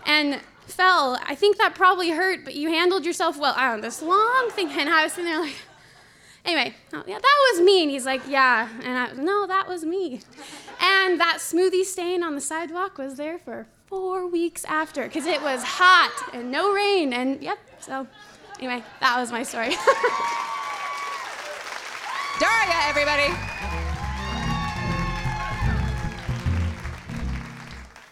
and 0.04 0.40
fell. 0.66 1.20
I 1.24 1.36
think 1.36 1.58
that 1.58 1.76
probably 1.76 2.10
hurt, 2.10 2.44
but 2.44 2.56
you 2.56 2.70
handled 2.70 3.06
yourself 3.06 3.38
well. 3.38 3.54
I 3.56 3.68
don't 3.68 3.76
know, 3.76 3.82
this 3.82 4.02
long 4.02 4.48
thing. 4.50 4.68
And 4.70 4.88
I 4.88 5.04
was 5.04 5.12
sitting 5.12 5.30
there 5.30 5.40
like, 5.40 5.54
Anyway, 6.46 6.72
oh, 6.92 7.02
yeah, 7.08 7.18
that 7.18 7.52
was 7.52 7.60
me. 7.60 7.82
And 7.82 7.90
he's 7.90 8.06
like, 8.06 8.22
yeah. 8.28 8.68
And 8.84 8.96
I, 8.96 9.12
no, 9.20 9.48
that 9.48 9.66
was 9.66 9.84
me. 9.84 10.20
And 10.80 11.18
that 11.18 11.38
smoothie 11.40 11.84
stain 11.84 12.22
on 12.22 12.36
the 12.36 12.40
sidewalk 12.40 12.98
was 12.98 13.16
there 13.16 13.40
for 13.40 13.66
four 13.86 14.28
weeks 14.28 14.64
after 14.66 15.02
because 15.02 15.26
it 15.26 15.42
was 15.42 15.64
hot 15.64 16.12
and 16.32 16.52
no 16.52 16.72
rain. 16.72 17.12
And 17.12 17.42
yep, 17.42 17.58
so 17.80 18.06
anyway, 18.60 18.84
that 19.00 19.18
was 19.18 19.32
my 19.32 19.42
story. 19.42 19.70
Daria, 22.38 22.76
everybody. 22.84 23.32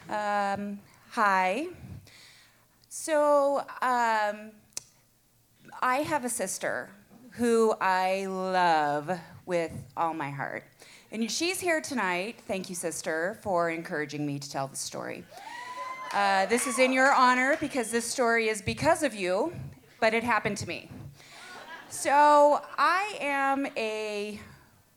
Um, 0.09 0.81
hi. 1.11 1.69
So, 2.89 3.59
um, 3.81 4.51
I 5.83 5.99
have 6.07 6.25
a 6.25 6.29
sister 6.29 6.91
who 7.37 7.75
I 7.81 8.27
love 8.27 9.11
with 9.45 9.73
all 9.97 10.15
my 10.15 10.31
heart. 10.31 10.63
And 11.11 11.29
she's 11.29 11.59
here 11.59 11.81
tonight. 11.81 12.37
Thank 12.47 12.69
you, 12.69 12.77
sister, 12.77 13.39
for 13.43 13.71
encouraging 13.71 14.25
me 14.25 14.39
to 14.39 14.51
tell 14.51 14.69
the 14.69 14.77
story. 14.77 15.25
Uh, 16.13 16.47
this 16.47 16.69
is 16.69 16.79
in 16.79 16.93
your 16.93 17.13
honor 17.13 17.57
because 17.61 17.91
this 17.91 18.05
story 18.05 18.49
is 18.49 18.63
because 18.63 19.03
of 19.03 19.15
you, 19.15 19.53
but 20.01 20.15
it 20.15 20.23
happened 20.23 20.57
to 20.59 20.69
me. 20.69 20.89
So 21.89 22.63
I 22.79 23.17
am 23.21 23.67
a 23.77 24.39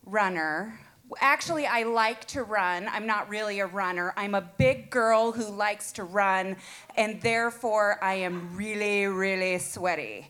runner. 0.06 0.78
Actually, 1.20 1.66
I 1.66 1.82
like 1.82 2.24
to 2.26 2.44
run. 2.44 2.86
I'm 2.88 3.06
not 3.06 3.28
really 3.28 3.58
a 3.58 3.66
runner. 3.66 4.14
I'm 4.16 4.36
a 4.36 4.42
big 4.42 4.90
girl 4.90 5.32
who 5.32 5.50
likes 5.50 5.90
to 5.92 6.04
run, 6.04 6.56
and 6.96 7.20
therefore 7.20 7.98
I 8.00 8.14
am 8.14 8.56
really, 8.56 9.06
really 9.06 9.58
sweaty. 9.58 10.28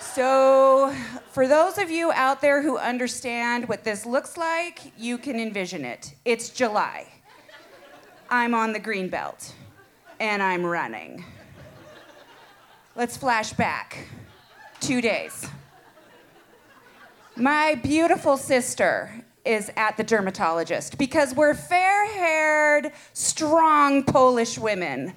So, 0.00 0.94
for 1.32 1.48
those 1.48 1.76
of 1.76 1.90
you 1.90 2.12
out 2.12 2.40
there 2.40 2.62
who 2.62 2.78
understand 2.78 3.68
what 3.68 3.84
this 3.84 4.06
looks 4.06 4.36
like, 4.36 4.92
you 4.96 5.18
can 5.18 5.40
envision 5.40 5.84
it. 5.84 6.14
It's 6.24 6.50
July. 6.50 7.06
I'm 8.30 8.54
on 8.54 8.72
the 8.72 8.78
green 8.78 9.08
belt 9.08 9.54
and 10.20 10.42
I'm 10.42 10.64
running. 10.64 11.24
Let's 12.94 13.16
flash 13.16 13.52
back 13.52 14.06
two 14.80 15.00
days. 15.00 15.48
My 17.36 17.76
beautiful 17.76 18.36
sister 18.36 19.24
is 19.44 19.70
at 19.76 19.96
the 19.96 20.04
dermatologist 20.04 20.98
because 20.98 21.34
we're 21.34 21.54
fair 21.54 22.06
haired, 22.12 22.92
strong 23.12 24.02
Polish 24.04 24.58
women, 24.58 25.14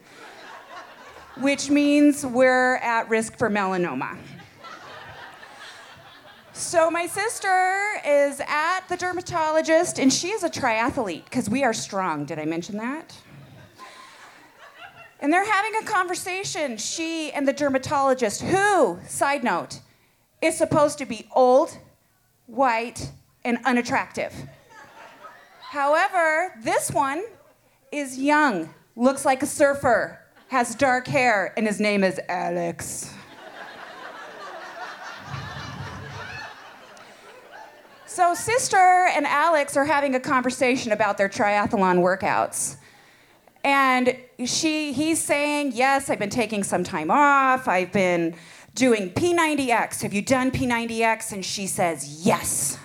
which 1.39 1.70
means 1.70 2.26
we're 2.26 2.76
at 2.78 3.10
risk 3.10 3.38
for 3.38 3.50
melanoma. 3.50 4.17
So 6.62 6.91
my 6.91 7.08
sister 7.08 8.00
is 8.06 8.39
at 8.47 8.82
the 8.88 8.95
dermatologist, 8.95 9.97
and 9.97 10.13
she 10.13 10.28
is 10.28 10.43
a 10.43 10.50
triathlete 10.50 11.24
because 11.26 11.50
we 11.50 11.63
are 11.63 11.74
strong. 11.74 12.24
Did 12.24 12.38
I 12.38 12.45
mention 12.45 12.78
that? 12.78 13.17
And 15.19 15.34
they're 15.34 15.43
having 15.43 15.82
a 15.82 15.86
conversation, 15.86 16.78
she 16.78 17.32
and 17.32 17.47
the 17.47 17.52
dermatologist, 17.52 18.43
who, 18.43 19.00
side 19.08 19.43
note, 19.43 19.80
is 20.39 20.56
supposed 20.56 21.00
to 21.00 21.06
be 21.08 21.28
old, 21.36 21.76
white, 22.45 23.12
and 23.43 23.58
unattractive. 23.65 24.32
However, 25.62 26.54
this 26.62 26.91
one 26.91 27.24
is 27.91 28.19
young, 28.19 28.71
looks 28.95 29.26
like 29.26 29.41
a 29.41 29.47
surfer, 29.47 30.19
has 30.50 30.76
dark 30.76 31.08
hair, 31.08 31.56
and 31.58 31.65
his 31.65 31.80
name 31.80 32.04
is 32.04 32.19
Alex. 32.30 33.12
So, 38.13 38.34
Sister 38.34 38.76
and 38.76 39.26
Alex 39.26 39.78
are 39.78 39.86
having 39.86 40.15
a 40.15 40.19
conversation 40.19 40.91
about 40.91 41.17
their 41.17 41.30
triathlon 41.30 42.00
workouts. 42.00 42.76
And 43.63 44.17
she, 44.43 44.91
he's 44.91 45.17
saying, 45.17 45.71
Yes, 45.76 46.10
I've 46.10 46.19
been 46.19 46.30
taking 46.30 46.62
some 46.62 46.84
time 46.84 47.10
off. 47.10 47.69
I've 47.69 47.93
been 47.93 48.36
doing 48.76 49.12
P90X. 49.12 50.02
Have 50.02 50.13
you 50.13 50.21
done 50.21 50.52
P90X? 50.52 51.32
And 51.32 51.45
she 51.45 51.67
says, 51.67 52.26
Yes, 52.26 52.78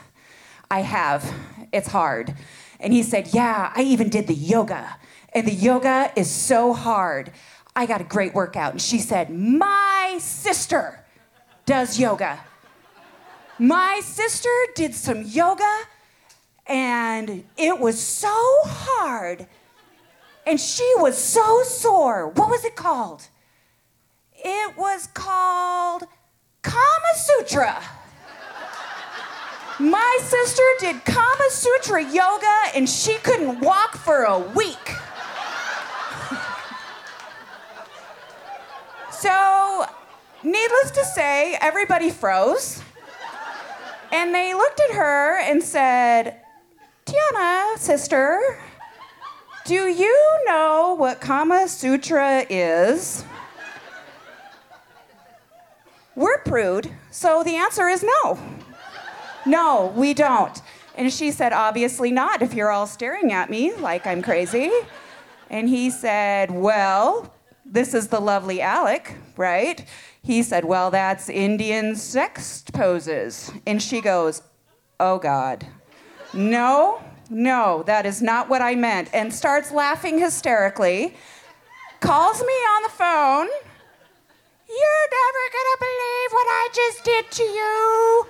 I 0.71 0.83
have. 0.83 1.29
It's 1.73 1.89
hard. 1.89 2.33
And 2.79 2.93
he 2.93 3.03
said, 3.03 3.35
Yeah, 3.35 3.73
I 3.75 3.83
even 3.83 4.09
did 4.09 4.29
the 4.29 4.35
yoga. 4.35 4.97
And 5.33 5.45
the 5.45 5.55
yoga 5.55 6.13
is 6.15 6.31
so 6.31 6.73
hard. 6.73 7.33
I 7.75 7.87
got 7.87 8.01
a 8.01 8.05
great 8.05 8.33
workout. 8.33 8.71
And 8.71 8.81
she 8.81 9.01
said, 9.01 9.31
My 9.31 10.19
sister 10.21 11.05
does 11.65 11.99
yoga. 11.99 12.39
My 13.59 14.03
sister 14.05 14.51
did 14.75 14.95
some 14.95 15.23
yoga 15.23 15.65
and 16.67 17.43
it 17.57 17.79
was 17.79 17.99
so 17.99 18.35
hard 18.65 19.47
and 20.47 20.61
she 20.61 20.87
was 20.99 21.17
so 21.17 21.63
sore. 21.63 22.29
What 22.29 22.51
was 22.51 22.67
it 22.67 22.77
called? 22.77 23.29
It 24.35 24.77
was 24.77 25.09
called 25.15 26.05
Kama 26.61 27.15
Sutra. 27.15 27.83
My 29.79 30.19
sister 30.21 30.63
did 30.79 31.07
Kama 31.07 31.49
Sutra 31.49 32.05
yoga 32.05 32.57
and 32.75 32.87
she 32.87 33.15
couldn't 33.15 33.61
walk 33.61 33.97
for 33.97 34.25
a 34.25 34.39
week. 34.39 34.87
so, 39.11 39.87
needless 40.43 40.91
to 40.91 41.05
say, 41.05 41.57
everybody 41.61 42.11
froze. 42.11 42.83
And 44.17 44.35
they 44.35 44.55
looked 44.55 44.81
at 44.81 44.97
her 44.97 45.39
and 45.41 45.63
said, 45.63 46.41
Tiana, 47.05 47.77
sister, 47.77 48.41
do 49.67 49.89
you 49.89 50.41
know 50.47 50.97
what 50.99 51.21
Kama 51.21 51.69
Sutra 51.69 52.47
is? 52.49 53.27
We're 56.15 56.39
prude, 56.39 56.91
so 57.11 57.43
the 57.43 57.57
answer 57.57 57.89
is 57.89 58.03
no. 58.03 58.39
No, 59.45 59.93
we 59.95 60.15
don't. 60.15 60.63
And 60.95 61.13
she 61.13 61.31
said, 61.31 61.53
Obviously 61.53 62.11
not, 62.11 62.41
if 62.41 62.55
you're 62.55 62.71
all 62.71 62.87
staring 62.87 63.35
at 63.35 63.51
me 63.51 63.75
like 63.75 64.07
I'm 64.07 64.23
crazy. 64.23 64.73
And 65.51 65.69
he 65.69 65.91
said, 65.91 66.51
Well, 66.51 67.35
this 67.69 67.95
is 67.95 68.09
the 68.09 68.21
lovely 68.21 68.61
Alec, 68.61 69.17
right? 69.37 69.85
He 70.23 70.43
said, 70.43 70.65
Well, 70.65 70.91
that's 70.91 71.29
Indian 71.29 71.97
sex 71.97 72.65
poses. 72.73 73.53
And 73.67 73.83
she 73.83 74.01
goes, 74.01 74.43
Oh, 74.99 75.19
God. 75.19 75.67
No, 76.33 77.03
no, 77.31 77.83
that 77.87 78.07
is 78.07 78.23
not 78.23 78.49
what 78.49 78.63
I 78.63 78.75
meant. 78.75 79.11
And 79.13 79.33
starts 79.33 79.73
laughing 79.73 80.19
hysterically, 80.19 81.15
calls 82.01 82.41
me 82.41 82.47
on 82.47 82.83
the 82.83 82.89
phone. 82.91 83.49
You're 84.69 85.09
never 85.11 85.43
gonna 85.53 85.79
believe 85.79 86.33
what 86.33 86.47
I 86.49 86.69
just 86.75 87.05
did 87.05 87.31
to 87.31 87.43
you. 87.43 88.27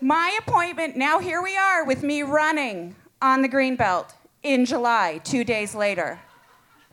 My 0.00 0.38
appointment, 0.38 0.96
now 0.96 1.18
here 1.18 1.42
we 1.42 1.56
are 1.56 1.84
with 1.84 2.02
me 2.02 2.22
running 2.22 2.94
on 3.22 3.42
the 3.42 3.48
green 3.48 3.76
belt 3.76 4.14
in 4.42 4.66
July, 4.66 5.20
two 5.24 5.44
days 5.44 5.74
later. 5.74 6.20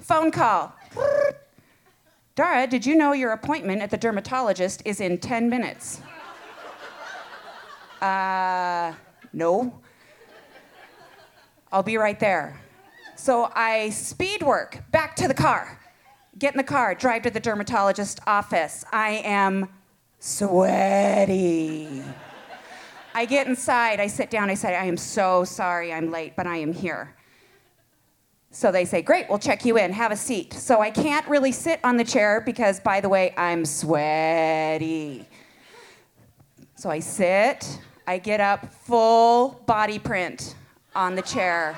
Phone 0.02 0.32
call. 0.32 0.74
Dara, 2.36 2.66
did 2.66 2.86
you 2.86 2.96
know 2.96 3.14
your 3.14 3.32
appointment 3.32 3.82
at 3.82 3.92
the 3.92 3.98
dermatologist 3.98 4.82
is 4.84 5.00
in 5.00 5.20
10 5.20 5.50
minutes? 5.50 6.02
Uh, 8.02 8.94
no. 9.32 9.80
I'll 11.72 11.84
be 11.84 11.98
right 11.98 12.20
there. 12.20 12.60
So 13.16 13.52
I 13.54 13.92
speed 13.92 14.42
work 14.42 14.80
back 14.92 15.16
to 15.18 15.28
the 15.28 15.34
car, 15.36 15.80
get 16.40 16.54
in 16.54 16.58
the 16.58 16.64
car, 16.64 16.96
drive 16.96 17.22
to 17.24 17.30
the 17.30 17.40
dermatologist 17.40 18.20
office. 18.26 18.84
I 18.92 19.22
am 19.24 19.70
sweaty. 20.20 22.04
I 23.14 23.26
get 23.26 23.46
inside, 23.46 24.00
I 24.00 24.08
sit 24.08 24.32
down, 24.32 24.50
I 24.50 24.56
say, 24.56 24.76
I 24.76 24.86
am 24.86 24.98
so 24.98 25.44
sorry 25.44 25.94
I'm 25.94 26.10
late, 26.10 26.34
but 26.36 26.48
I 26.48 26.58
am 26.58 26.74
here. 26.74 27.14
So 28.52 28.72
they 28.72 28.84
say, 28.84 29.02
Great, 29.02 29.30
we'll 29.30 29.40
check 29.40 29.64
you 29.66 29.78
in, 29.78 29.94
have 29.94 30.12
a 30.12 30.16
seat. 30.16 30.54
So 30.54 30.82
I 30.82 30.92
can't 30.92 31.28
really 31.28 31.54
sit 31.54 31.80
on 31.84 31.96
the 31.98 32.04
chair 32.04 32.42
because, 32.42 32.80
by 32.80 33.00
the 33.00 33.10
way, 33.10 33.34
I'm 33.38 33.66
sweaty. 33.66 35.26
So 36.76 36.90
I 36.90 37.00
sit, 37.00 37.80
I 38.06 38.18
get 38.18 38.42
up, 38.42 38.74
full 38.74 39.62
body 39.66 40.00
print 40.00 40.56
on 40.96 41.16
the 41.16 41.22
chair. 41.22 41.76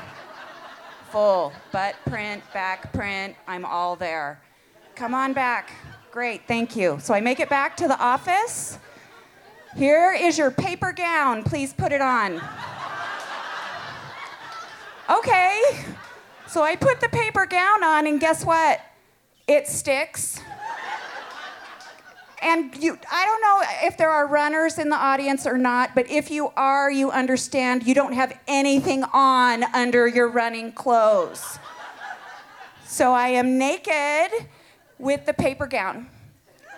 Full 1.12 1.54
butt 1.72 1.96
print, 2.08 2.42
back 2.54 2.92
print, 2.92 3.36
I'm 3.48 3.66
all 3.66 3.96
there. 3.96 4.42
Come 4.96 5.14
on 5.14 5.34
back. 5.34 5.72
Great, 6.12 6.48
thank 6.48 6.76
you. 6.76 6.98
So 7.02 7.14
I 7.14 7.22
make 7.22 7.40
it 7.40 7.50
back 7.50 7.78
to 7.78 7.88
the 7.88 8.00
office. 8.00 8.80
Here 9.76 10.14
is 10.14 10.38
your 10.38 10.50
paper 10.50 10.92
gown. 10.92 11.44
Please 11.44 11.74
put 11.74 11.92
it 11.92 12.02
on. 12.02 12.42
Okay. 15.10 15.62
So 16.54 16.62
I 16.62 16.76
put 16.76 17.02
the 17.02 17.10
paper 17.10 17.48
gown 17.48 17.84
on, 17.84 18.06
and 18.06 18.20
guess 18.20 18.46
what? 18.46 18.80
It 19.48 19.68
sticks. 19.68 20.40
And 22.44 22.76
you, 22.78 23.00
I 23.12 23.26
don't 23.26 23.42
know 23.42 23.88
if 23.88 23.98
there 23.98 24.12
are 24.12 24.28
runners 24.28 24.78
in 24.78 24.90
the 24.90 24.96
audience 24.96 25.48
or 25.48 25.58
not, 25.58 25.96
but 25.96 26.08
if 26.12 26.30
you 26.30 26.50
are, 26.56 26.92
you 26.92 27.10
understand 27.10 27.88
you 27.88 27.96
don't 27.96 28.14
have 28.14 28.40
anything 28.48 29.04
on 29.14 29.64
under 29.74 30.08
your 30.08 30.28
running 30.28 30.72
clothes. 30.74 31.58
So 32.86 33.14
I 33.14 33.30
am 33.30 33.58
naked 33.58 34.48
with 35.00 35.26
the 35.26 35.34
paper 35.34 35.66
gown. 35.66 36.08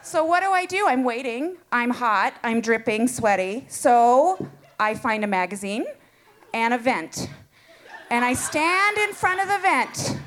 So 0.02 0.24
what 0.24 0.42
do 0.42 0.52
I 0.52 0.66
do? 0.66 0.88
I'm 0.88 1.04
waiting. 1.04 1.58
I'm 1.74 1.90
hot. 1.90 2.34
I'm 2.46 2.62
dripping, 2.62 3.10
sweaty. 3.10 3.66
So 3.68 4.48
I 4.80 4.96
find 4.96 5.26
a 5.26 5.28
magazine 5.28 5.86
and 6.54 6.74
a 6.74 6.78
vent. 6.78 7.28
And 8.10 8.24
I 8.24 8.34
stand 8.34 8.98
in 8.98 9.14
front 9.14 9.42
of 9.42 9.48
the 9.48 9.58
vent. 9.60 10.20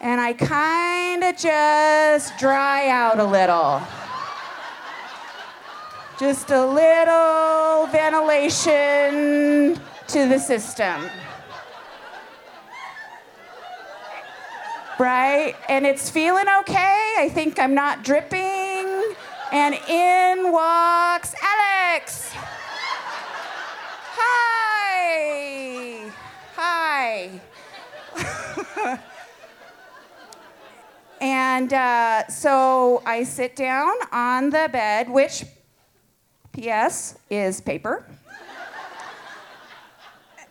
And 0.00 0.20
I 0.20 0.32
kind 0.32 1.22
of 1.22 1.36
just 1.36 2.36
dry 2.38 2.88
out 2.88 3.20
a 3.20 3.24
little. 3.24 3.80
Just 6.18 6.50
a 6.50 6.66
little 6.66 7.86
ventilation 7.86 9.80
to 10.08 10.28
the 10.28 10.38
system. 10.38 11.08
Right? 14.98 15.54
And 15.68 15.86
it's 15.86 16.10
feeling 16.10 16.46
okay. 16.60 17.14
I 17.18 17.28
think 17.32 17.58
I'm 17.58 17.74
not 17.74 18.02
dripping. 18.02 19.14
And 19.52 19.74
in 19.88 20.52
walks 20.52 21.34
Alex. 21.42 22.30
Hi. 24.14 26.10
And 31.22 31.72
uh, 31.72 32.26
so 32.26 33.00
I 33.06 33.22
sit 33.22 33.54
down 33.54 33.94
on 34.10 34.50
the 34.50 34.68
bed, 34.72 35.08
which, 35.08 35.44
P.S., 36.50 37.16
is 37.30 37.60
paper. 37.60 38.04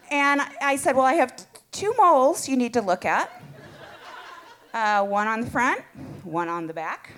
and 0.09 0.39
I 0.61 0.77
said, 0.77 0.95
Well, 0.95 1.03
I 1.03 1.15
have 1.15 1.35
t- 1.35 1.43
two 1.73 1.93
moles 1.97 2.47
you 2.47 2.55
need 2.55 2.73
to 2.75 2.81
look 2.81 3.03
at 3.03 3.43
uh, 4.73 5.03
one 5.03 5.27
on 5.27 5.41
the 5.41 5.49
front, 5.49 5.81
one 6.23 6.47
on 6.47 6.67
the 6.67 6.73
back. 6.73 7.15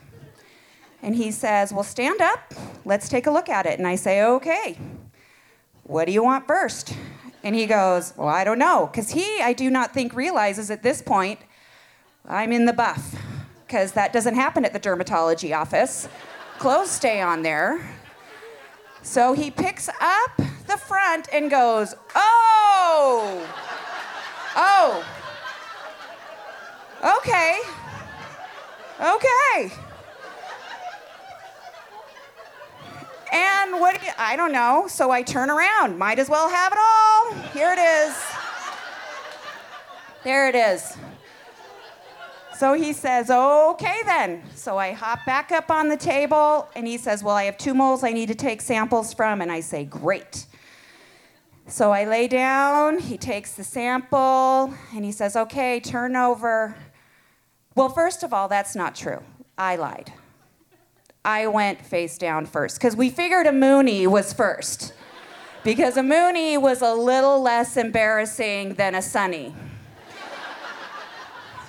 And 1.03 1.15
he 1.15 1.29
says, 1.29 1.71
Well, 1.71 1.83
stand 1.83 2.21
up, 2.21 2.55
let's 2.85 3.07
take 3.07 3.27
a 3.27 3.31
look 3.31 3.49
at 3.49 3.67
it. 3.67 3.77
And 3.77 3.87
I 3.87 3.97
say, 3.97 4.23
Okay, 4.23 4.79
what 5.83 6.05
do 6.05 6.11
you 6.11 6.23
want 6.23 6.47
first? 6.47 6.95
And 7.43 7.53
he 7.55 7.65
goes, 7.65 8.13
Well, 8.15 8.29
I 8.29 8.43
don't 8.43 8.59
know. 8.59 8.89
Because 8.91 9.11
he, 9.11 9.41
I 9.41 9.53
do 9.53 9.69
not 9.69 9.93
think, 9.93 10.13
realizes 10.15 10.71
at 10.71 10.81
this 10.81 11.01
point, 11.01 11.39
I'm 12.27 12.51
in 12.51 12.65
the 12.65 12.73
buff. 12.73 13.15
Because 13.67 13.91
that 13.93 14.13
doesn't 14.13 14.35
happen 14.35 14.65
at 14.65 14.73
the 14.73 14.79
dermatology 14.79 15.55
office. 15.55 16.07
Clothes 16.59 16.91
stay 16.91 17.21
on 17.21 17.43
there. 17.43 17.85
So 19.01 19.33
he 19.33 19.51
picks 19.51 19.89
up 19.89 20.37
the 20.67 20.77
front 20.77 21.27
and 21.33 21.51
goes, 21.51 21.93
Oh! 22.15 23.49
Oh! 24.55 25.05
Okay. 27.03 27.59
Okay. 29.01 29.82
And 33.33 33.73
what 33.81 33.99
do 33.99 34.05
you, 34.05 34.11
I 34.17 34.35
don't 34.35 34.51
know. 34.51 34.85
So 34.87 35.09
I 35.09 35.23
turn 35.23 35.49
around. 35.49 35.97
Might 35.97 36.19
as 36.19 36.29
well 36.29 36.47
have 36.49 36.71
it 36.71 36.77
all. 36.79 37.33
Here 37.51 37.73
it 37.73 37.79
is. 37.79 38.15
There 40.23 40.47
it 40.47 40.55
is. 40.55 40.95
So 42.55 42.73
he 42.73 42.93
says, 42.93 43.31
okay 43.31 43.97
then. 44.05 44.43
So 44.53 44.77
I 44.77 44.91
hop 44.91 45.25
back 45.25 45.51
up 45.51 45.71
on 45.71 45.89
the 45.89 45.97
table 45.97 46.69
and 46.75 46.87
he 46.87 46.97
says, 46.97 47.23
well, 47.23 47.35
I 47.35 47.45
have 47.45 47.57
two 47.57 47.73
moles 47.73 48.03
I 48.03 48.11
need 48.11 48.27
to 48.27 48.35
take 48.35 48.61
samples 48.61 49.13
from. 49.13 49.41
And 49.41 49.51
I 49.51 49.59
say, 49.61 49.83
great. 49.83 50.45
So 51.65 51.91
I 51.91 52.05
lay 52.05 52.27
down, 52.27 52.99
he 52.99 53.17
takes 53.17 53.53
the 53.53 53.63
sample, 53.63 54.73
and 54.93 55.05
he 55.05 55.13
says, 55.13 55.35
okay, 55.35 55.79
turn 55.79 56.15
over. 56.15 56.75
Well, 57.73 57.87
first 57.89 58.21
of 58.21 58.33
all, 58.33 58.49
that's 58.49 58.75
not 58.75 58.95
true. 58.95 59.23
I 59.57 59.77
lied. 59.77 60.11
I 61.25 61.47
went 61.47 61.81
face 61.85 62.17
down 62.17 62.45
first 62.45 62.77
because 62.77 62.97
we 62.97 63.09
figured 63.09 63.47
a 63.47 63.53
Mooney 63.53 64.07
was 64.07 64.33
first. 64.33 64.93
Because 65.63 65.95
a 65.95 66.03
Mooney 66.03 66.57
was 66.57 66.81
a 66.81 66.93
little 66.93 67.41
less 67.41 67.77
embarrassing 67.77 68.73
than 68.73 68.95
a 68.95 69.01
Sunny. 69.01 69.55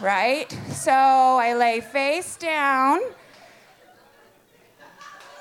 Right? 0.01 0.51
So 0.73 0.90
I 0.90 1.55
lay 1.55 1.81
face 1.81 2.37
down 2.37 2.99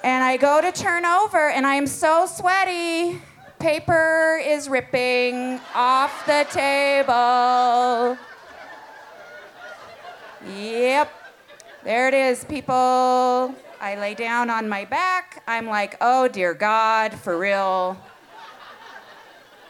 and 0.04 0.24
I 0.24 0.38
go 0.38 0.62
to 0.62 0.72
turn 0.72 1.06
over 1.06 1.50
and 1.50 1.66
I 1.66 1.76
am 1.76 1.88
so 1.88 2.28
sweaty. 2.28 3.20
Paper 3.58 4.40
is 4.46 4.70
ripping 4.70 5.60
off 5.74 6.26
the 6.28 6.46
table. 6.52 8.18
Yep. 10.46 11.12
There 11.84 12.08
it 12.10 12.14
is, 12.14 12.44
people. 12.44 13.56
I 13.84 13.96
lay 13.96 14.14
down 14.14 14.50
on 14.50 14.70
my 14.70 14.86
back. 14.86 15.44
I'm 15.46 15.66
like, 15.66 15.98
oh 16.00 16.30
dear 16.30 16.54
God, 16.54 17.14
for 17.14 17.38
real. 17.38 17.98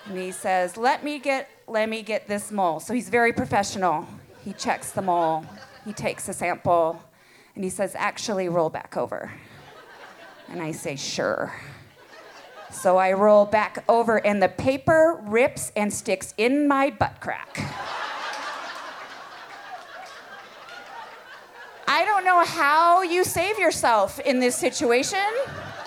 And 0.06 0.19
he 0.19 0.32
says, 0.32 0.78
let 0.78 1.04
me 1.04 1.17
get 1.17 1.49
let 1.65 1.89
me 1.89 2.04
get 2.04 2.28
this 2.28 2.52
mole. 2.52 2.80
So 2.80 2.93
he's 2.93 3.10
very 3.10 3.34
professional. 3.34 4.06
He 4.45 4.54
checks 4.54 4.91
the 4.91 5.02
mole. 5.02 5.43
He 5.84 5.93
takes 5.93 6.30
a 6.30 6.34
sample 6.34 7.02
and 7.56 7.63
he 7.63 7.71
says, 7.71 7.95
actually 7.95 8.49
roll 8.49 8.69
back 8.69 8.95
over. 8.97 9.32
And 10.47 10.62
I 10.62 10.73
say, 10.73 10.95
sure. 10.95 11.52
So 12.69 12.97
I 12.97 13.13
roll 13.13 13.47
back 13.47 13.84
over 13.89 14.23
and 14.23 14.43
the 14.43 14.49
paper 14.49 15.23
rips 15.23 15.71
and 15.76 15.91
sticks 15.91 16.36
in 16.38 16.67
my 16.67 16.91
butt 16.91 17.19
crack. 17.19 17.60
I 21.88 22.06
don't 22.06 22.22
know 22.33 22.43
how 22.43 23.03
you 23.03 23.23
save 23.23 23.59
yourself 23.59 24.19
in 24.19 24.39
this 24.39 24.55
situation. 24.55 25.19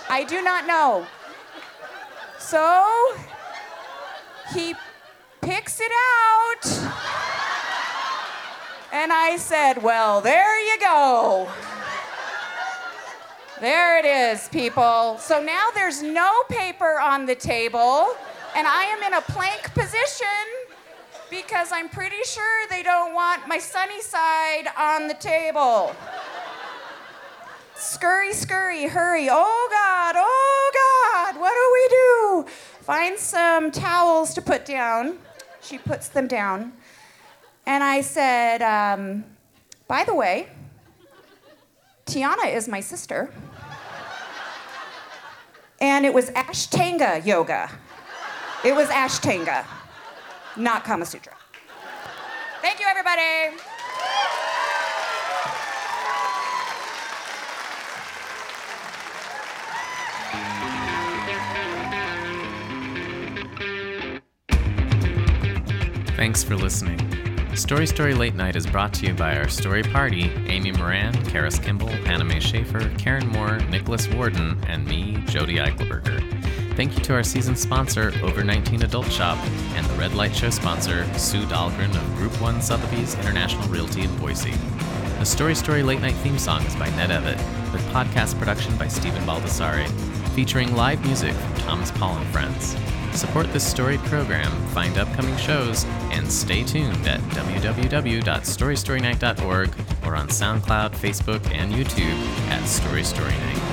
I 0.09 0.23
do 0.23 0.43
not 0.43 0.67
know. 0.67 1.05
So 2.39 3.17
he 4.55 4.75
picks 5.41 5.81
it 5.81 5.91
out. 6.23 6.67
And 8.93 9.13
I 9.13 9.37
said, 9.39 9.83
Well, 9.83 10.21
there 10.21 10.61
you 10.69 10.79
go. 10.79 11.49
There 13.61 13.99
it 13.99 14.05
is, 14.05 14.49
people. 14.49 15.17
So 15.19 15.43
now 15.43 15.71
there's 15.75 16.01
no 16.03 16.31
paper 16.49 17.01
on 17.01 17.27
the 17.27 17.35
table, 17.35 18.15
and 18.55 18.67
I 18.69 18.85
am 18.85 19.03
in 19.03 19.15
a 19.15 19.23
plank 19.23 19.75
position 19.75 20.47
because 21.31 21.73
I'm 21.73 21.89
pretty 21.89 22.23
sure 22.25 22.69
they 22.71 22.83
don't 22.83 23.15
want 23.15 23.49
my 23.49 23.59
sunny 23.59 24.01
side 24.01 24.69
on 24.79 25.09
the 25.09 25.15
table. 25.15 25.97
Scurry, 27.79 28.33
scurry, 28.33 28.87
hurry. 28.87 29.29
Oh 29.31 29.69
God, 29.71 30.15
oh 30.17 31.33
God, 31.35 31.41
what 31.41 31.53
do 31.53 31.71
we 31.73 31.89
do? 31.89 32.51
Find 32.81 33.19
some 33.19 33.71
towels 33.71 34.33
to 34.35 34.43
put 34.43 34.65
down. 34.65 35.19
She 35.61 35.77
puts 35.77 36.09
them 36.09 36.27
down. 36.27 36.73
And 37.67 37.85
I 37.85 38.01
said, 38.01 38.63
um, 38.63 39.25
by 39.89 40.05
the 40.05 40.15
way, 40.15 40.49
Tiana 42.07 42.55
is 42.55 42.67
my 42.67 42.81
sister. 42.81 43.31
And 45.81 46.07
it 46.07 46.15
was 46.15 46.31
Ashtanga 46.31 47.27
yoga. 47.27 47.71
It 48.65 48.75
was 48.75 48.89
Ashtanga, 48.89 49.67
not 50.57 50.85
Kama 50.85 51.05
Sutra. 51.05 51.35
Thank 52.63 52.81
you, 52.81 52.87
everybody. 52.89 53.57
Thanks 66.17 66.43
for 66.43 66.57
listening. 66.57 66.99
Story 67.55 67.87
Story 67.87 68.15
Late 68.15 68.35
Night 68.35 68.57
is 68.57 68.67
brought 68.67 68.95
to 68.95 69.07
you 69.07 69.13
by 69.13 69.37
our 69.37 69.49
story 69.49 69.83
party 69.83 70.33
Amy 70.47 70.73
Moran, 70.73 71.13
Karis 71.25 71.63
Kimball, 71.63 71.91
Anna 71.91 72.25
Mae 72.25 72.41
Schaefer, 72.41 72.89
Karen 72.97 73.27
Moore, 73.29 73.59
Nicholas 73.69 74.09
Warden, 74.09 74.57
and 74.67 74.87
me, 74.87 75.19
Jody 75.27 75.57
Eichelberger. 75.57 76.23
Thank 76.75 76.97
you 76.97 77.05
to 77.05 77.13
our 77.13 77.23
season 77.23 77.55
sponsor, 77.55 78.15
Over 78.23 78.43
19 78.43 78.83
Adult 78.83 79.13
Shop, 79.13 79.37
and 79.75 79.85
the 79.85 79.95
Red 79.95 80.15
Light 80.15 80.35
Show 80.35 80.49
sponsor, 80.49 81.05
Sue 81.19 81.45
Dahlgren 81.45 81.95
of 81.95 82.17
Group 82.17 82.41
1 82.41 82.63
Sotheby's 82.63 83.15
International 83.17 83.69
Realty 83.69 84.01
in 84.01 84.17
Boise. 84.17 84.55
The 85.19 85.27
Story 85.27 85.55
Story 85.55 85.83
Late 85.83 86.01
Night 86.01 86.15
theme 86.17 86.39
song 86.39 86.65
is 86.65 86.75
by 86.77 86.89
Ned 86.97 87.11
Evett, 87.11 87.73
with 87.75 87.83
podcast 87.89 88.39
production 88.39 88.75
by 88.79 88.89
Stephen 88.89 89.23
Baldessari, 89.25 89.87
featuring 90.31 90.75
live 90.75 91.05
music 91.05 91.35
from 91.35 91.55
Thomas 91.57 91.91
Paul 91.91 92.17
and 92.17 92.27
Friends. 92.29 92.75
Support 93.17 93.53
this 93.55 93.67
story 93.67 93.97
program, 93.99 94.51
find 94.69 94.97
upcoming 94.99 95.37
shows, 95.39 95.85
and 96.13 96.31
stay 96.31 96.63
tuned 96.63 97.09
at 97.09 97.19
www.storystorynight.org 97.31 99.71
or 100.05 100.15
on 100.15 100.29
SoundCloud, 100.29 100.91
Facebook, 100.91 101.51
and 101.51 101.73
YouTube 101.73 102.19
at 102.51 102.67
Story 102.67 103.05
Story 103.05 103.31
Night. 103.31 103.66